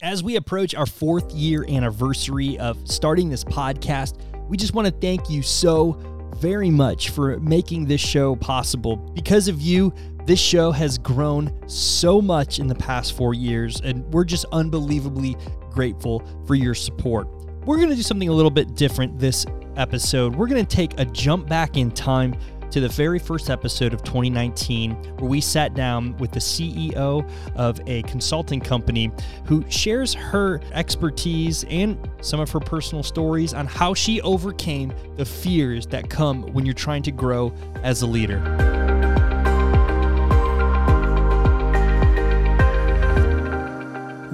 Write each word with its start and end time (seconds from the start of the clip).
As 0.00 0.22
we 0.22 0.36
approach 0.36 0.76
our 0.76 0.86
fourth 0.86 1.32
year 1.32 1.66
anniversary 1.68 2.56
of 2.60 2.78
starting 2.88 3.30
this 3.30 3.42
podcast, 3.42 4.16
we 4.48 4.56
just 4.56 4.72
want 4.72 4.86
to 4.86 4.92
thank 5.00 5.28
you 5.28 5.42
so 5.42 5.98
very 6.36 6.70
much 6.70 7.10
for 7.10 7.40
making 7.40 7.86
this 7.86 8.00
show 8.00 8.36
possible. 8.36 8.94
Because 8.94 9.48
of 9.48 9.60
you, 9.60 9.92
this 10.24 10.38
show 10.38 10.70
has 10.70 10.98
grown 10.98 11.52
so 11.68 12.22
much 12.22 12.60
in 12.60 12.68
the 12.68 12.76
past 12.76 13.14
four 13.14 13.34
years, 13.34 13.80
and 13.80 14.04
we're 14.14 14.22
just 14.22 14.44
unbelievably 14.52 15.36
grateful 15.72 16.22
for 16.46 16.54
your 16.54 16.76
support. 16.76 17.26
We're 17.66 17.78
going 17.78 17.88
to 17.88 17.96
do 17.96 18.02
something 18.02 18.28
a 18.28 18.32
little 18.32 18.52
bit 18.52 18.76
different 18.76 19.18
this 19.18 19.46
episode. 19.76 20.36
We're 20.36 20.46
going 20.46 20.64
to 20.64 20.76
take 20.76 20.96
a 21.00 21.06
jump 21.06 21.48
back 21.48 21.76
in 21.76 21.90
time 21.90 22.38
to 22.70 22.80
the 22.80 22.88
very 22.88 23.18
first 23.18 23.50
episode 23.50 23.94
of 23.94 24.02
2019, 24.02 24.92
where 25.18 25.28
we 25.28 25.40
sat 25.40 25.74
down 25.74 26.16
with 26.18 26.32
the 26.32 26.40
CEO 26.40 27.28
of 27.56 27.80
a 27.86 28.02
consulting 28.02 28.60
company 28.60 29.10
who 29.44 29.64
shares 29.70 30.14
her 30.14 30.60
expertise 30.72 31.64
and 31.70 31.98
some 32.20 32.40
of 32.40 32.50
her 32.50 32.60
personal 32.60 33.02
stories 33.02 33.54
on 33.54 33.66
how 33.66 33.94
she 33.94 34.20
overcame 34.22 34.92
the 35.16 35.24
fears 35.24 35.86
that 35.86 36.10
come 36.10 36.42
when 36.52 36.64
you're 36.64 36.74
trying 36.74 37.02
to 37.02 37.12
grow 37.12 37.52
as 37.82 38.02
a 38.02 38.06
leader. 38.06 38.77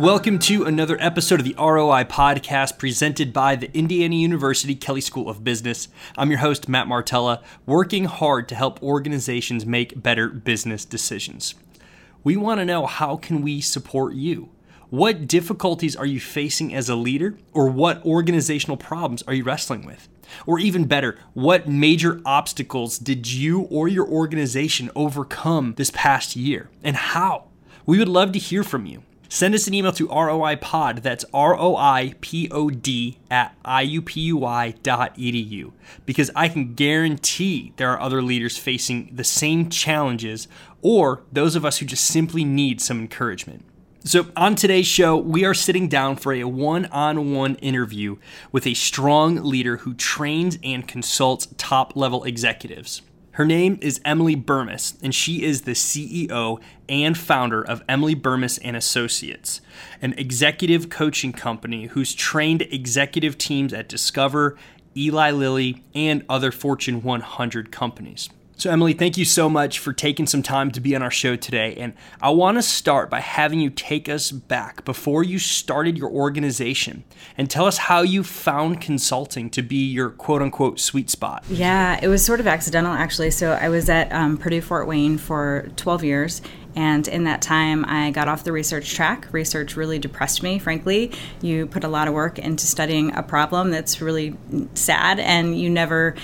Welcome 0.05 0.39
to 0.41 0.67
another 0.67 0.99
episode 1.01 1.41
of 1.41 1.47
the 1.47 1.55
ROI 1.59 2.05
podcast 2.05 2.77
presented 2.77 3.33
by 3.33 3.57
the 3.57 3.75
Indiana 3.75 4.17
University 4.17 4.75
Kelley 4.75 5.01
School 5.01 5.31
of 5.31 5.43
Business. 5.43 5.89
I'm 6.19 6.29
your 6.29 6.41
host, 6.41 6.69
Matt 6.69 6.87
Martella, 6.87 7.43
working 7.65 8.05
hard 8.05 8.47
to 8.51 8.55
help 8.55 8.83
organizations 8.83 9.65
make 9.65 10.03
better 10.03 10.29
business 10.29 10.85
decisions. 10.85 11.55
We 12.23 12.37
want 12.37 12.61
to 12.61 12.67
know 12.67 12.85
how 12.85 13.17
can 13.17 13.41
we 13.41 13.63
support 13.63 14.13
you? 14.13 14.51
What 14.91 15.27
difficulties 15.27 15.97
are 15.97 16.05
you 16.05 16.21
facing 16.21 16.75
as 16.75 16.91
a 16.91 16.97
leader 16.97 17.39
or 17.55 17.71
what 17.71 18.05
organizational 18.05 18.77
problems 18.77 19.23
are 19.23 19.33
you 19.33 19.43
wrestling 19.43 19.87
with? 19.87 20.07
Or 20.45 20.59
even 20.59 20.85
better, 20.85 21.19
what 21.33 21.67
major 21.67 22.21
obstacles 22.27 22.99
did 22.99 23.33
you 23.33 23.63
or 23.71 23.89
your 23.89 24.07
organization 24.07 24.91
overcome 24.95 25.73
this 25.79 25.91
past 25.95 26.37
year 26.37 26.69
and 26.83 26.95
how? 26.95 27.45
We 27.87 27.99
would 27.99 28.09
love 28.09 28.33
to 28.33 28.39
hear 28.39 28.63
from 28.63 28.85
you 28.85 29.03
send 29.35 29.55
us 29.55 29.67
an 29.67 29.75
email 29.75 29.93
to 29.93 30.07
roipod, 30.07 31.03
that's 31.03 31.25
R-O-I-P-O-D 31.35 33.19
at 33.31 33.63
iupui.edu, 33.65 35.73
because 36.07 36.31
I 36.37 36.49
can 36.49 36.75
guarantee 36.75 37.73
there 37.77 37.91
are 37.91 38.01
other 38.01 38.23
leaders 38.23 38.57
facing 38.57 39.11
the 39.13 39.25
same 39.25 39.71
challenges 39.71 40.47
or 40.83 41.23
those 41.33 41.57
of 41.57 41.65
us 41.65 41.79
who 41.79 41.87
just 41.87 42.05
simply 42.05 42.45
need 42.45 42.81
some 42.81 43.01
encouragement. 43.01 43.65
So, 44.05 44.27
on 44.37 44.55
today's 44.55 44.87
show, 44.87 45.17
we 45.17 45.47
are 45.47 45.55
sitting 45.55 45.89
down 45.89 46.17
for 46.17 46.35
a 46.35 46.45
one 46.45 46.85
on 46.87 47.33
one 47.33 47.55
interview 47.57 48.17
with 48.53 48.67
a 48.67 48.75
strong 48.75 49.37
leader 49.37 49.79
who 49.79 49.95
trains 49.95 50.59
and 50.63 50.87
consults 50.87 51.49
top 51.57 51.97
level 51.97 52.23
executives. 52.25 53.01
Her 53.35 53.45
name 53.45 53.81
is 53.83 54.01
Emily 54.05 54.37
Bermes, 54.37 54.95
and 55.03 55.13
she 55.13 55.43
is 55.43 55.63
the 55.63 55.73
CEO 55.73 56.61
and 56.89 57.19
founder 57.19 57.61
of 57.67 57.83
Emily 57.89 58.15
Bermes 58.15 58.59
and 58.59 58.77
Associates, 58.77 59.61
an 60.01 60.13
executive 60.13 60.89
coaching 60.89 61.33
company 61.33 61.87
who's 61.87 62.15
trained 62.15 62.63
executive 62.63 63.37
teams 63.37 63.73
at 63.73 63.89
Discover, 63.89 64.57
Eli 64.97 65.33
Lilly, 65.33 65.83
and 65.97 66.25
other 66.29 66.53
Fortune 66.53 67.03
100 67.03 67.73
companies. 67.73 68.31
So, 68.57 68.71
Emily, 68.71 68.93
thank 68.93 69.19
you 69.19 69.25
so 69.25 69.51
much 69.51 69.81
for 69.81 69.93
taking 69.93 70.29
some 70.29 70.43
time 70.43 70.71
to 70.73 70.81
be 70.81 70.95
on 70.95 71.03
our 71.03 71.11
show 71.11 71.35
today. 71.35 71.75
And 71.75 71.93
I 72.23 72.31
want 72.31 72.57
to 72.57 72.63
start 72.63 73.11
by 73.11 73.19
having 73.19 73.59
you 73.59 73.69
take 73.69 74.09
us 74.09 74.31
back 74.31 74.85
before 74.85 75.25
you 75.25 75.41
started 75.41 75.99
your 75.99 76.09
organization 76.09 77.03
and 77.37 77.51
tell 77.51 77.67
us 77.67 77.79
how 77.79 78.03
you 78.03 78.23
found 78.23 78.81
consulting 78.81 79.51
to 79.51 79.63
be 79.63 79.85
your 79.85 80.11
quote 80.11 80.41
unquote 80.41 80.79
sweet 80.79 81.11
spot. 81.11 81.45
Yeah, 81.49 81.99
it 82.01 82.07
was 82.07 82.25
sort 82.25 82.39
of 82.39 82.47
accidental 82.47 82.93
actually. 82.93 83.33
So, 83.33 83.53
I 83.53 83.69
was 83.69 83.89
at 83.89 84.13
um, 84.13 84.39
Purdue 84.39 84.61
Fort 84.61 84.87
Wayne 84.87 85.19
for 85.19 85.69
12 85.77 86.05
years. 86.05 86.41
And 86.77 87.07
in 87.07 87.25
that 87.25 87.41
time, 87.41 87.85
I 87.87 88.11
got 88.11 88.27
off 88.27 88.43
the 88.43 88.51
research 88.51 88.95
track. 88.95 89.29
Research 89.33 89.77
really 89.77 89.99
depressed 89.99 90.43
me, 90.43 90.59
frankly. 90.59 91.13
You 91.41 91.67
put 91.67 91.85
a 91.85 91.89
lot 91.89 92.09
of 92.09 92.15
work 92.15 92.39
into 92.39 92.67
studying 92.67 93.15
a 93.15 93.23
problem 93.23 93.71
that's 93.71 94.01
really 94.01 94.37
sad, 94.75 95.21
and 95.21 95.57
you 95.59 95.71
never 95.71 96.17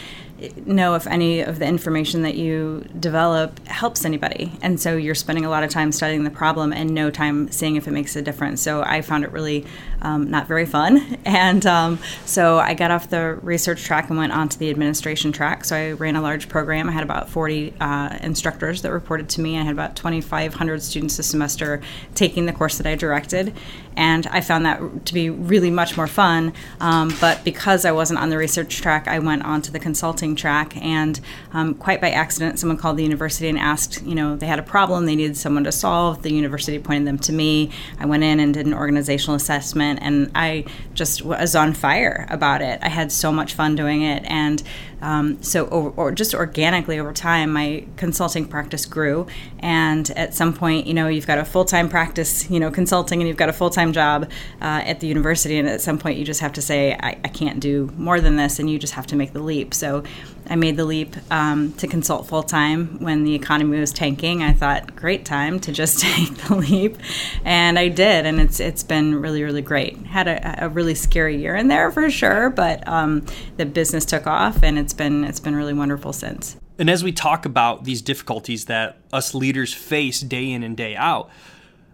know 0.67 0.95
if 0.95 1.07
any 1.07 1.41
of 1.41 1.59
the 1.59 1.67
information 1.67 2.23
that 2.23 2.35
you 2.37 2.87
develop 2.99 3.67
helps 3.67 4.05
anybody. 4.05 4.53
And 4.63 4.81
so 4.81 4.97
you're 4.97 5.15
spending 5.15 5.45
a 5.45 5.51
lot 5.51 5.63
of 5.63 5.71
time 5.71 5.93
studying 5.93 6.25
the 6.25 6.31
problem 6.31 6.73
and 6.73 6.95
no 6.95 7.11
time 7.11 7.51
seeing 7.51 7.77
if 7.77 7.87
it 7.87 7.93
makes 7.93 8.17
a 8.17 8.23
difference. 8.23 8.63
So 8.63 8.83
I 8.83 9.03
found 9.03 9.25
it 9.25 9.33
really 9.33 9.67
um, 10.03 10.31
not 10.31 10.47
very 10.47 10.67
fun. 10.67 11.19
And 11.31 11.65
um, 11.65 11.99
so 12.25 12.59
I 12.59 12.75
got 12.75 12.91
off 12.91 13.09
the 13.09 13.39
research 13.43 13.85
track 13.85 14.09
and 14.09 14.19
went 14.19 14.33
on 14.33 14.49
to 14.49 14.59
the 14.59 14.69
administration 14.69 15.31
track. 15.31 15.65
So 15.65 15.77
I 15.77 15.93
ran 15.93 16.17
a 16.17 16.23
large 16.23 16.49
program. 16.49 16.89
I 16.89 16.93
had 16.93 17.05
about 17.05 17.29
40 17.29 17.75
uh, 17.81 18.19
instructors 18.21 18.83
that 18.83 18.91
reported 18.91 19.29
to 19.31 19.41
me. 19.41 19.57
I 19.59 19.63
had 19.63 19.73
about 19.73 19.95
2,500 19.95 20.83
students 20.83 21.19
a 21.19 21.23
semester 21.23 21.81
taking 22.15 22.47
the 22.47 22.53
course 22.53 22.79
that 22.79 22.87
I 22.87 22.97
directed. 22.97 23.55
And 23.97 24.27
I 24.29 24.41
found 24.41 24.67
that 24.67 25.07
to 25.07 25.15
be 25.15 25.31
really 25.31 25.71
much 25.71 25.97
more 25.97 26.07
fun. 26.07 26.53
Um, 26.81 27.15
but 27.21 27.45
because 27.45 27.85
I 27.85 27.93
wasn't 27.93 28.19
on 28.19 28.31
the 28.31 28.39
research 28.39 28.81
track, 28.81 29.07
I 29.07 29.19
went 29.19 29.45
on 29.45 29.63
to 29.63 29.73
the 29.73 29.79
consulting 29.79 30.30
track. 30.37 30.77
And 30.77 31.21
um, 31.53 31.75
quite 31.75 32.01
by 32.01 32.11
accident, 32.11 32.59
someone 32.59 32.79
called 32.79 32.97
the 32.97 33.03
university 33.03 33.49
and 33.49 33.59
asked, 33.59 34.03
you 34.03 34.15
know, 34.15 34.37
they 34.37 34.47
had 34.47 34.59
a 34.59 34.63
problem 34.63 35.07
they 35.07 35.17
needed 35.17 35.37
someone 35.37 35.65
to 35.65 35.73
solve. 35.73 36.23
The 36.23 36.33
university 36.33 36.79
pointed 36.79 37.07
them 37.07 37.19
to 37.19 37.33
me. 37.33 37.71
I 37.99 38.07
went 38.07 38.23
in 38.23 38.41
and 38.41 38.55
did 38.55 38.67
an 38.67 38.75
organizational 38.75 39.37
assessment 39.37 40.01
and 40.03 40.31
I 40.35 40.65
just 40.95 41.23
was 41.23 41.55
on 41.55 41.73
fire 41.75 42.27
about 42.31 42.63
it. 42.63 42.79
I 42.83 42.89
had 42.89 43.13
so 43.13 43.33
much 43.33 43.55
fun 43.55 43.75
doing 43.75 44.03
it, 44.03 44.25
and 44.27 44.63
um, 45.03 45.43
so 45.43 45.65
or, 45.67 45.93
or 45.97 46.13
just 46.13 46.35
organically 46.35 46.99
over 46.99 47.13
time, 47.13 47.53
my 47.53 47.85
consulting 47.97 48.47
practice 48.47 48.87
grew. 48.87 49.27
And 49.61 50.11
at 50.11 50.35
some 50.35 50.53
point, 50.53 50.87
you 50.87 50.95
know, 50.95 51.09
you've 51.09 51.27
got 51.27 51.39
a 51.39 51.45
full 51.45 51.65
time 51.65 51.89
practice, 51.89 52.51
you 52.51 52.61
know, 52.61 52.71
consulting, 52.71 53.21
and 53.21 53.29
you've 53.29 53.37
got 53.37 53.49
a 53.49 53.53
full 53.53 53.71
time 53.71 53.93
job 53.93 54.31
uh, 54.61 54.83
at 54.85 55.01
the 55.01 55.07
university, 55.07 55.59
and 55.59 55.69
at 55.69 55.81
some 55.81 55.99
point, 55.99 56.19
you 56.19 56.25
just 56.25 56.41
have 56.41 56.53
to 56.55 56.63
say, 56.63 56.95
I, 56.95 57.19
I 57.25 57.29
can't 57.29 57.61
do 57.61 57.93
more 57.97 58.21
than 58.21 58.37
this, 58.37 58.59
and 58.59 58.71
you 58.71 58.79
just 58.79 58.95
have 58.95 59.07
to 59.09 59.17
make 59.17 59.33
the 59.33 59.43
leap. 59.43 59.75
So 59.75 60.05
I 60.51 60.57
made 60.57 60.77
the 60.77 60.85
leap 60.85 61.15
um, 61.31 61.73
to 61.75 61.87
consult 61.87 62.27
full 62.27 62.43
time 62.43 62.99
when 62.99 63.23
the 63.23 63.37
economy 63.37 63.79
was 63.79 63.93
tanking. 63.93 64.43
I 64.43 64.53
thought, 64.53 64.97
great 64.97 65.25
time 65.25 65.61
to 65.61 65.71
just 65.73 66.01
take 66.01 66.37
the 66.39 66.57
leap, 66.57 66.99
and 67.45 67.79
I 67.79 67.89
did, 67.89 68.27
and 68.27 68.41
it's 68.41 68.59
it's 68.59 68.83
been 68.83 69.15
really 69.23 69.45
really 69.45 69.63
great. 69.63 69.97
Had 70.07 70.27
a, 70.27 70.65
a 70.65 70.69
really 70.69 70.97
scary 70.97 71.37
year 71.37 71.55
in 71.55 71.69
there 71.69 71.93
for 71.93 72.11
sure, 72.11 72.51
but 72.51 72.87
um, 72.89 73.25
the 73.57 73.65
business 73.65 74.05
took 74.05 74.27
off, 74.27 74.63
and 74.65 74.77
it's 74.77 74.93
been 74.93 75.25
it's 75.25 75.41
been 75.41 75.55
really 75.55 75.73
wonderful 75.73 76.13
since. 76.13 76.57
And 76.79 76.91
as 76.91 77.05
we 77.05 77.13
talk 77.13 77.47
about 77.47 77.85
these 77.85 78.03
difficulties 78.03 78.65
that 78.65 78.99
us 79.13 79.35
leaders 79.35 79.73
face 79.73 80.21
day 80.21 80.51
in 80.51 80.63
and 80.65 80.77
day 80.77 80.97
out, 80.97 81.31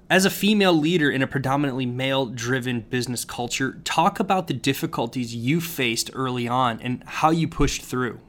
as 0.09 0.25
a 0.25 0.31
female 0.31 0.73
leader 0.73 1.11
in 1.11 1.21
a 1.21 1.27
predominantly 1.27 1.85
male 1.85 2.27
driven 2.27 2.81
business 2.81 3.25
culture, 3.25 3.81
talk 3.85 4.21
about 4.21 4.47
the 4.47 4.55
difficulties 4.55 5.35
you 5.35 5.61
faced 5.61 6.11
early 6.15 6.47
on 6.47 6.81
and 6.81 7.03
how 7.05 7.31
you 7.31 7.49
pushed 7.49 7.83
through. 7.83 8.21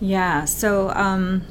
Yeah. 0.00 0.44
So, 0.44 0.90
um, 0.90 1.42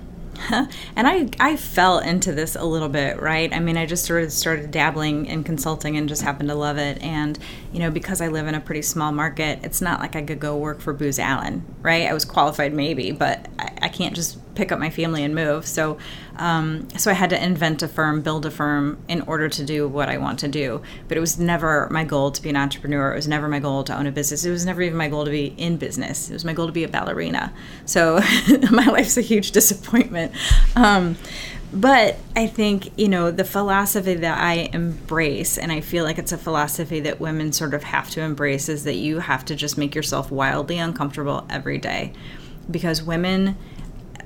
and 0.52 1.08
I 1.08 1.30
I 1.40 1.56
fell 1.56 2.00
into 2.00 2.32
this 2.32 2.56
a 2.56 2.64
little 2.64 2.90
bit, 2.90 3.22
right? 3.22 3.54
I 3.54 3.60
mean, 3.60 3.78
I 3.78 3.86
just 3.86 4.06
sort 4.06 4.24
of 4.24 4.32
started 4.32 4.72
dabbling 4.72 5.26
in 5.28 5.44
consulting 5.44 5.98
and 5.98 6.10
just 6.10 6.22
happened 6.22 6.50
to 6.50 6.56
love 6.56 6.78
it. 6.78 7.02
And 7.02 7.40
you 7.76 7.82
know, 7.82 7.92
because 7.92 8.22
I 8.22 8.30
live 8.30 8.48
in 8.48 8.56
a 8.56 8.62
pretty 8.62 8.84
small 8.84 9.12
market, 9.12 9.60
it's 9.62 9.82
not 9.82 10.00
like 10.00 10.16
I 10.16 10.22
could 10.22 10.40
go 10.40 10.56
work 10.56 10.80
for 10.80 10.94
Booz 10.94 11.20
Allen, 11.20 11.66
right? 11.82 12.10
I 12.10 12.14
was 12.14 12.24
qualified 12.24 12.74
maybe, 12.74 13.12
but 13.12 13.50
I, 13.60 13.80
I 13.82 13.90
can't 13.90 14.16
just 14.16 14.38
pick 14.56 14.72
up 14.72 14.80
my 14.80 14.90
family 14.90 15.26
and 15.26 15.36
move. 15.36 15.68
So, 15.68 15.98
um, 16.38 16.88
so 16.98 17.12
I 17.12 17.16
had 17.16 17.30
to 17.32 17.44
invent 17.44 17.84
a 17.84 17.90
firm, 17.90 18.22
build 18.22 18.46
a 18.46 18.52
firm 18.52 18.98
in 19.10 19.24
order 19.24 19.50
to 19.50 19.66
do 19.66 19.90
what 19.90 20.08
I 20.08 20.18
want 20.18 20.40
to 20.40 20.48
do. 20.48 20.82
But 21.10 21.18
it 21.18 21.20
was 21.20 21.38
never 21.38 21.90
my 21.92 22.06
goal 22.06 22.32
to 22.32 22.42
be 22.42 22.50
an 22.50 22.56
entrepreneur. 22.56 23.12
It 23.12 23.18
was 23.18 23.28
never 23.28 23.50
my 23.50 23.60
goal 23.60 23.84
to 23.84 23.98
own 23.98 24.08
a 24.08 24.12
business. 24.14 24.46
It 24.46 24.52
was 24.52 24.66
never 24.66 24.82
even 24.82 24.98
my 24.98 25.10
goal 25.10 25.26
to 25.26 25.32
be 25.32 25.48
in 25.58 25.76
business. 25.76 26.30
It 26.30 26.34
was 26.34 26.46
my 26.46 26.54
goal 26.54 26.68
to 26.68 26.72
be 26.72 26.86
a 26.86 26.88
ballerina. 26.88 27.52
So 27.84 28.22
my 28.72 28.86
life's 28.86 29.18
a 29.18 29.22
huge 29.22 29.52
disappointment. 29.52 30.32
Um, 30.78 31.18
but 31.74 32.18
I 32.36 32.48
think, 32.48 32.98
you 32.98 33.10
know, 33.10 33.32
the 33.32 33.44
philosophy 33.44 34.14
that 34.16 34.38
I 34.38 34.70
embrace, 34.72 35.58
and 35.58 35.72
I 35.72 35.82
feel 35.82 36.04
like 36.04 36.18
it's 36.18 36.32
a 36.32 36.38
philosophy 36.38 37.00
that 37.02 37.20
women 37.20 37.52
sort 37.52 37.74
of 37.74 37.84
have 37.84 38.10
to 38.12 38.22
embrace, 38.22 38.70
is 38.70 38.84
that 38.86 38.96
you 38.96 39.20
have 39.20 39.44
to 39.46 39.56
just 39.56 39.78
make 39.78 39.96
yourself 39.96 40.32
wildly 40.32 40.78
uncomfortable 40.78 41.46
every 41.50 41.78
day. 41.78 42.14
Because 42.70 43.04
women, 43.04 43.58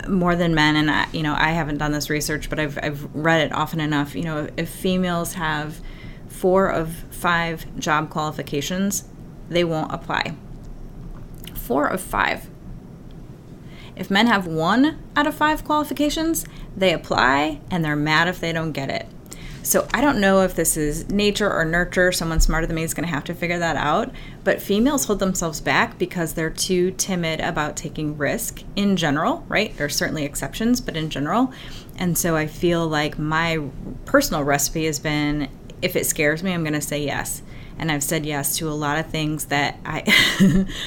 more 0.07 0.35
than 0.35 0.53
men, 0.53 0.75
and 0.75 0.91
I, 0.91 1.07
you 1.11 1.23
know, 1.23 1.35
I 1.37 1.51
haven't 1.51 1.77
done 1.77 1.91
this 1.91 2.09
research, 2.09 2.49
but 2.49 2.59
I've, 2.59 2.77
I've 2.81 3.15
read 3.15 3.41
it 3.41 3.51
often 3.51 3.79
enough. 3.79 4.15
You 4.15 4.23
know, 4.23 4.49
if 4.55 4.69
females 4.69 5.33
have 5.33 5.79
four 6.27 6.67
of 6.67 6.93
five 7.09 7.65
job 7.79 8.09
qualifications, 8.09 9.05
they 9.49 9.63
won't 9.63 9.91
apply. 9.91 10.35
Four 11.55 11.87
of 11.87 11.99
five. 11.99 12.47
If 13.99 14.09
men 14.09 14.27
have 14.27 14.47
one 14.47 14.97
out 15.17 15.27
of 15.27 15.35
five 15.35 15.65
qualifications, 15.65 16.45
they 16.75 16.93
apply 16.93 17.59
and 17.69 17.83
they're 17.83 17.97
mad 17.97 18.29
if 18.29 18.39
they 18.39 18.53
don't 18.53 18.71
get 18.71 18.89
it. 18.89 19.05
So 19.61 19.87
I 19.93 19.99
don't 19.99 20.21
know 20.21 20.41
if 20.41 20.55
this 20.55 20.77
is 20.77 21.09
nature 21.09 21.51
or 21.51 21.65
nurture. 21.65 22.13
Someone 22.13 22.39
smarter 22.39 22.65
than 22.65 22.77
me 22.77 22.83
is 22.83 22.93
going 22.93 23.05
to 23.07 23.13
have 23.13 23.25
to 23.25 23.33
figure 23.33 23.59
that 23.59 23.75
out. 23.75 24.09
But 24.45 24.61
females 24.61 25.03
hold 25.05 25.19
themselves 25.19 25.59
back 25.59 25.99
because 25.99 26.33
they're 26.33 26.49
too 26.49 26.91
timid 26.91 27.41
about 27.41 27.75
taking 27.75 28.17
risk 28.17 28.63
in 28.77 28.95
general, 28.95 29.45
right? 29.49 29.75
There 29.75 29.85
are 29.85 29.89
certainly 29.89 30.23
exceptions, 30.23 30.79
but 30.79 30.95
in 30.95 31.09
general. 31.09 31.51
And 31.97 32.17
so 32.17 32.37
I 32.37 32.47
feel 32.47 32.87
like 32.87 33.19
my 33.19 33.59
personal 34.05 34.45
recipe 34.45 34.85
has 34.85 34.97
been 34.97 35.49
if 35.81 35.97
it 35.97 36.05
scares 36.05 36.41
me, 36.41 36.53
I'm 36.53 36.63
going 36.63 36.73
to 36.73 36.81
say 36.81 37.03
yes 37.03 37.41
and 37.79 37.91
I've 37.91 38.03
said 38.03 38.25
yes 38.25 38.57
to 38.57 38.69
a 38.69 38.71
lot 38.71 38.99
of 38.99 39.07
things 39.07 39.45
that 39.45 39.79
I 39.85 40.03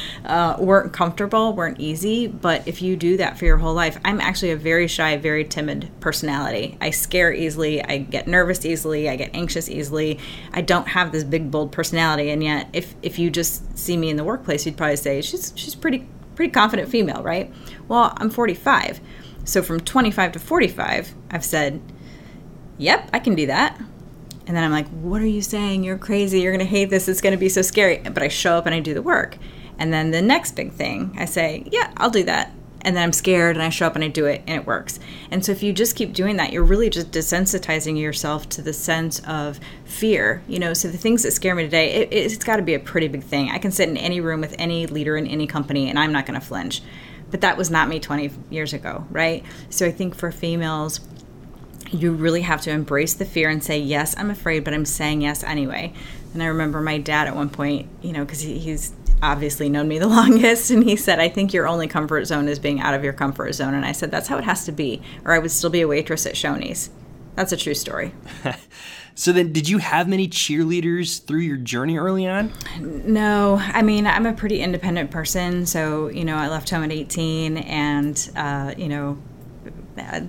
uh, 0.25 0.56
weren't 0.59 0.93
comfortable, 0.93 1.55
weren't 1.55 1.81
easy. 1.81 2.27
But 2.27 2.69
if 2.69 2.83
you 2.83 2.97
do 2.97 3.17
that 3.17 3.39
for 3.39 3.47
your 3.47 3.56
whole 3.56 3.75
life, 3.75 3.99
I'm 4.05 4.21
actually 4.21 4.50
a 4.50 4.56
very 4.56 4.87
shy, 4.87 5.17
very 5.17 5.44
timid 5.44 5.91
personality. 6.00 6.77
I 6.81 6.91
scare 6.91 7.33
easily, 7.33 7.83
I 7.83 7.99
get 7.99 8.29
nervous 8.29 8.65
easily, 8.67 9.09
I 9.09 9.17
get 9.17 9.31
anxious 9.35 9.71
easily. 9.71 10.19
I 10.53 10.61
don't 10.61 10.89
have 10.89 11.12
this 11.12 11.25
big, 11.25 11.50
bold 11.50 11.73
personality, 11.73 12.31
and 12.31 12.43
yet, 12.43 12.69
if 12.73 12.94
if 13.03 13.19
you 13.19 13.31
just 13.31 13.79
see 13.79 13.97
me 13.97 14.11
in 14.11 14.17
the 14.17 14.25
workplace, 14.25 14.67
you'd 14.67 14.77
probably 14.77 14.97
say 14.97 15.23
she's 15.23 15.53
she's 15.56 15.75
pretty 15.75 16.06
pretty 16.35 16.53
confident 16.53 16.89
female, 16.89 17.23
right? 17.23 17.53
Well, 17.89 18.12
I'm 18.17 18.31
45, 18.31 19.00
so 19.44 19.62
from 19.62 19.81
25 19.81 20.33
to 20.33 20.39
45, 20.39 21.15
I've 21.31 21.44
said, 21.44 21.81
"Yep, 22.79 23.11
I 23.12 23.19
can 23.19 23.35
do 23.35 23.47
that." 23.47 23.81
And 24.47 24.56
then 24.56 24.65
I'm 24.65 24.73
like, 24.73 24.89
what 24.89 25.23
are 25.23 25.27
you 25.27 25.43
saying? 25.43 25.85
You're 25.85 25.99
crazy. 25.99 26.41
You're 26.41 26.53
going 26.53 26.67
to 26.67 26.71
hate 26.71 26.91
this. 26.91 27.09
It's 27.09 27.21
going 27.21 27.33
to 27.33 27.39
be 27.39 27.49
so 27.49 27.62
scary. 27.62 27.99
But 27.99 28.23
I 28.23 28.29
show 28.29 28.56
up 28.56 28.67
and 28.67 28.75
I 28.75 28.81
do 28.81 28.94
the 28.94 29.03
work. 29.03 29.39
And 29.79 29.93
then 29.93 30.11
the 30.11 30.23
next 30.23 30.53
big 30.53 30.73
thing, 30.73 31.15
I 31.19 31.25
say, 31.25 31.65
yeah, 31.71 31.93
I'll 31.97 32.11
do 32.11 32.25
that. 32.25 32.53
And 32.85 32.97
then 32.97 33.05
I'm 33.05 33.12
scared 33.12 33.56
and 33.56 33.62
I 33.62 33.69
show 33.69 33.87
up 33.87 33.94
and 33.94 34.05
I 34.05 34.09
do 34.09 34.27
it 34.27 34.43
and 34.47 34.61
it 34.61 34.67
works. 34.67 34.99
And 35.31 35.44
so 35.44 35.53
if 35.53 35.62
you 35.62 35.73
just 35.73 35.94
keep 35.94 36.12
doing 36.12 36.37
that, 36.37 36.53
you're 36.53 36.65
really 36.65 36.91
just 36.91 37.12
desensitizing 37.12 37.99
yourself 37.99 38.49
to 38.50 38.62
the 38.62 38.73
sense 38.73 39.21
of 39.21 39.61
fear. 39.85 40.43
You 40.49 40.59
know, 40.59 40.75
so 40.75 40.89
the 40.89 40.99
things 40.99 41.23
that 41.23 41.31
scare 41.31 41.55
me 41.55 41.62
today, 41.62 41.93
it, 41.93 42.12
it's 42.12 42.44
got 42.44 42.56
to 42.56 42.62
be 42.62 42.75
a 42.75 42.81
pretty 42.81 43.06
big 43.06 43.23
thing. 43.23 43.50
I 43.50 43.59
can 43.59 43.71
sit 43.71 43.89
in 43.89 43.97
any 43.97 44.21
room 44.21 44.41
with 44.41 44.55
any 44.59 44.87
leader 44.87 45.17
in 45.17 45.29
any 45.29 45.47
company 45.47 45.89
and 45.89 45.99
I'm 45.99 46.12
not 46.12 46.27
going 46.27 46.39
to 46.39 46.44
flinch. 46.44 46.83
But 47.31 47.41
that 47.41 47.56
was 47.56 47.71
not 47.71 47.89
me 47.89 47.99
20 47.99 48.31
years 48.50 48.75
ago, 48.75 49.06
right? 49.11 49.44
So 49.71 49.87
I 49.87 49.91
think 49.91 50.15
for 50.15 50.31
females, 50.31 51.00
you 51.93 52.12
really 52.12 52.43
have 52.43 52.61
to 52.62 52.71
embrace 52.71 53.15
the 53.15 53.25
fear 53.25 53.49
and 53.49 53.62
say, 53.62 53.79
Yes, 53.79 54.17
I'm 54.17 54.31
afraid, 54.31 54.65
but 54.65 54.75
I'm 54.75 54.85
saying 54.85 55.21
yes 55.21 55.44
anyway. 55.44 55.93
And 56.33 56.43
I 56.43 56.47
remember 56.47 56.81
my 56.81 56.99
dad 56.99 57.29
at 57.29 57.37
one 57.37 57.50
point, 57.50 57.89
you 58.00 58.12
know, 58.12 58.25
because 58.25 58.41
he, 58.41 58.59
he's 58.59 58.93
obviously 59.23 59.69
known 59.69 59.89
me 59.89 59.99
the 59.99 60.06
longest, 60.09 60.71
and 60.71 60.83
he 60.83 60.97
said, 60.97 61.21
I 61.21 61.29
think 61.29 61.53
your 61.53 61.69
only 61.69 61.87
comfort 61.87 62.25
zone 62.25 62.49
is 62.49 62.59
being 62.59 62.81
out 62.81 62.94
of 62.94 63.05
your 63.05 63.12
comfort 63.12 63.53
zone. 63.53 63.75
And 63.75 63.85
I 63.85 63.93
said, 63.93 64.11
That's 64.11 64.29
how 64.29 64.39
it 64.39 64.44
has 64.44 64.65
to 64.67 64.73
be, 64.73 65.03
or 65.25 65.33
I 65.33 65.39
would 65.39 65.50
still 65.50 65.71
be 65.71 65.83
a 65.83 65.89
waitress 65.89 66.27
at 66.27 66.35
Shoney's. 66.35 66.91
That's 67.35 67.53
a 67.53 67.56
true 67.56 67.75
story. 67.75 68.12
so 69.15 69.33
then, 69.33 69.53
did 69.53 69.67
you 69.69 69.79
have 69.79 70.06
many 70.06 70.29
cheerleaders 70.29 71.25
through 71.25 71.41
your 71.41 71.56
journey 71.56 71.97
early 71.97 72.27
on? 72.27 72.53
No, 72.79 73.56
I 73.59 73.83
mean 73.83 74.06
I'm 74.06 74.27
a 74.27 74.35
pretty 74.35 74.61
independent 74.61 75.11
person. 75.11 75.67
So 75.67 76.09
you 76.09 76.25
know, 76.25 76.37
I 76.37 76.49
left 76.49 76.69
home 76.71 76.85
at 76.85 76.93
18, 76.93 77.59
and 77.59 78.31
uh, 78.37 78.75
you 78.77 78.89
know, 78.89 79.19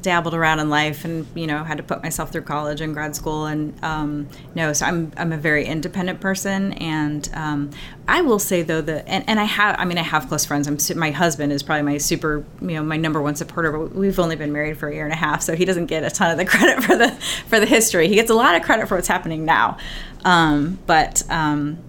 dabbled 0.02 0.34
around 0.34 0.60
in 0.60 0.70
life 0.70 1.06
and 1.06 1.25
you 1.36 1.48
know 1.48 1.64
had 1.64 1.78
to 1.78 1.84
put 1.84 2.02
myself 2.04 2.31
through 2.31 2.42
college 2.42 2.81
and 2.81 2.94
grad 2.94 3.16
school 3.16 3.46
and 3.46 3.74
um, 3.84 4.28
no 4.56 4.74
so 4.74 4.86
I'm, 4.86 5.12
I'm 5.18 5.31
a 5.31 5.38
very 5.38 5.66
independent 5.66 6.20
person 6.20 6.74
and 6.74 7.30
um, 7.34 7.72
I 8.08 8.22
will 8.22 8.40
say 8.40 8.62
though 8.62 8.81
that 8.81 9.08
and, 9.08 9.24
and 9.28 9.40
I 9.40 9.46
have 9.46 9.75
I 9.80 9.86
mean 9.86 9.98
I 9.98 10.04
have 10.04 10.28
close 10.28 10.46
friends. 10.46 10.68
I'm 10.68 10.78
my 11.00 11.12
husband 11.12 11.52
is 11.52 11.64
probably 11.64 11.84
my 11.84 11.98
super 11.98 12.46
you 12.62 12.75
know 12.75 12.84
my 12.84 12.98
number 12.98 13.22
one 13.22 13.36
supporter 13.36 13.72
but 13.72 13.96
we've 13.96 14.20
only 14.20 14.36
been 14.36 14.52
married 14.52 14.78
for 14.78 14.90
a 14.90 14.94
year 14.94 15.06
and 15.06 15.14
a 15.14 15.18
half 15.18 15.42
so 15.42 15.56
he 15.56 15.66
doesn't 15.66 15.86
get 15.86 16.04
a 16.04 16.10
ton 16.10 16.31
of 16.31 16.38
the 16.38 16.46
credit 16.54 16.84
for 16.84 16.96
the 16.96 17.12
for 17.48 17.60
the 17.60 17.66
history. 17.66 18.08
He 18.08 18.16
gets 18.16 18.30
a 18.30 18.36
lot 18.36 18.56
of 18.56 18.64
credit 18.64 18.88
for 18.88 18.96
what's 18.96 19.08
happening 19.08 19.46
now. 19.46 19.78
Um, 20.25 20.80
but 20.86 21.24
um, 21.30 21.80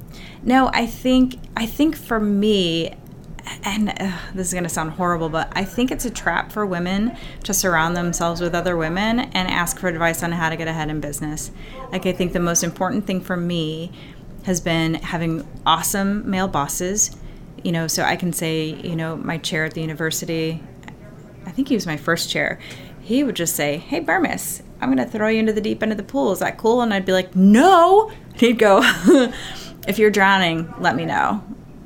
no 0.42 0.70
I 0.72 0.86
think 0.86 1.36
I 1.56 1.66
think 1.66 1.96
for 1.96 2.20
me 2.20 2.94
and 3.64 3.90
uh, 3.90 4.16
this 4.34 4.48
is 4.48 4.52
going 4.52 4.64
to 4.64 4.70
sound 4.70 4.92
horrible, 4.92 5.28
but 5.28 5.52
I 5.52 5.64
think 5.64 5.90
it's 5.90 6.04
a 6.04 6.10
trap 6.10 6.52
for 6.52 6.64
women 6.64 7.16
to 7.44 7.54
surround 7.54 7.96
themselves 7.96 8.40
with 8.40 8.54
other 8.54 8.76
women 8.76 9.20
and 9.20 9.48
ask 9.48 9.78
for 9.78 9.88
advice 9.88 10.22
on 10.22 10.32
how 10.32 10.48
to 10.48 10.56
get 10.56 10.68
ahead 10.68 10.88
in 10.90 11.00
business. 11.00 11.50
Like, 11.92 12.06
I 12.06 12.12
think 12.12 12.32
the 12.32 12.40
most 12.40 12.64
important 12.64 13.06
thing 13.06 13.20
for 13.20 13.36
me 13.36 13.92
has 14.44 14.60
been 14.60 14.94
having 14.94 15.46
awesome 15.66 16.28
male 16.28 16.48
bosses. 16.48 17.16
You 17.62 17.72
know, 17.72 17.86
so 17.86 18.02
I 18.02 18.16
can 18.16 18.32
say, 18.32 18.66
you 18.66 18.96
know, 18.96 19.16
my 19.16 19.38
chair 19.38 19.64
at 19.64 19.74
the 19.74 19.80
university, 19.80 20.62
I 21.46 21.50
think 21.50 21.68
he 21.68 21.74
was 21.74 21.86
my 21.86 21.96
first 21.96 22.30
chair. 22.30 22.58
He 23.00 23.24
would 23.24 23.36
just 23.36 23.56
say, 23.56 23.78
Hey, 23.78 24.00
Bermes, 24.00 24.62
I'm 24.80 24.94
going 24.94 25.04
to 25.04 25.10
throw 25.10 25.28
you 25.28 25.38
into 25.38 25.52
the 25.52 25.62
deep 25.62 25.82
end 25.82 25.92
of 25.92 25.98
the 25.98 26.04
pool. 26.04 26.32
Is 26.32 26.40
that 26.40 26.58
cool? 26.58 26.82
And 26.82 26.92
I'd 26.92 27.06
be 27.06 27.12
like, 27.12 27.34
No. 27.34 28.10
And 28.10 28.16
He'd 28.40 28.58
go, 28.58 28.80
If 29.88 29.98
you're 29.98 30.10
drowning, 30.10 30.72
let 30.78 30.96
me 30.96 31.04
know 31.06 31.42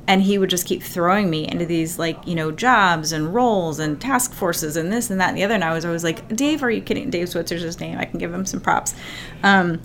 and 0.09 0.23
he 0.23 0.39
would 0.39 0.49
just 0.49 0.65
keep 0.65 0.81
throwing 0.81 1.29
me 1.29 1.47
into 1.47 1.67
these 1.67 1.99
like 1.99 2.17
you 2.27 2.33
know 2.33 2.51
jobs 2.51 3.11
and 3.11 3.33
roles 3.33 3.77
and 3.77 4.01
task 4.01 4.33
forces 4.33 4.75
and 4.75 4.91
this 4.91 5.11
and 5.11 5.21
that 5.21 5.29
and 5.29 5.37
the 5.37 5.43
other. 5.43 5.53
And 5.53 5.63
i 5.63 5.71
was 5.71 5.85
always 5.85 6.03
like 6.03 6.35
dave 6.35 6.63
are 6.63 6.71
you 6.71 6.81
kidding? 6.81 7.09
Dave 7.11 7.29
switzer's 7.29 7.61
his 7.61 7.79
name. 7.79 7.97
I 7.97 8.05
can 8.05 8.19
give 8.19 8.33
him 8.33 8.45
some 8.45 8.59
props. 8.59 8.95
Um, 9.43 9.81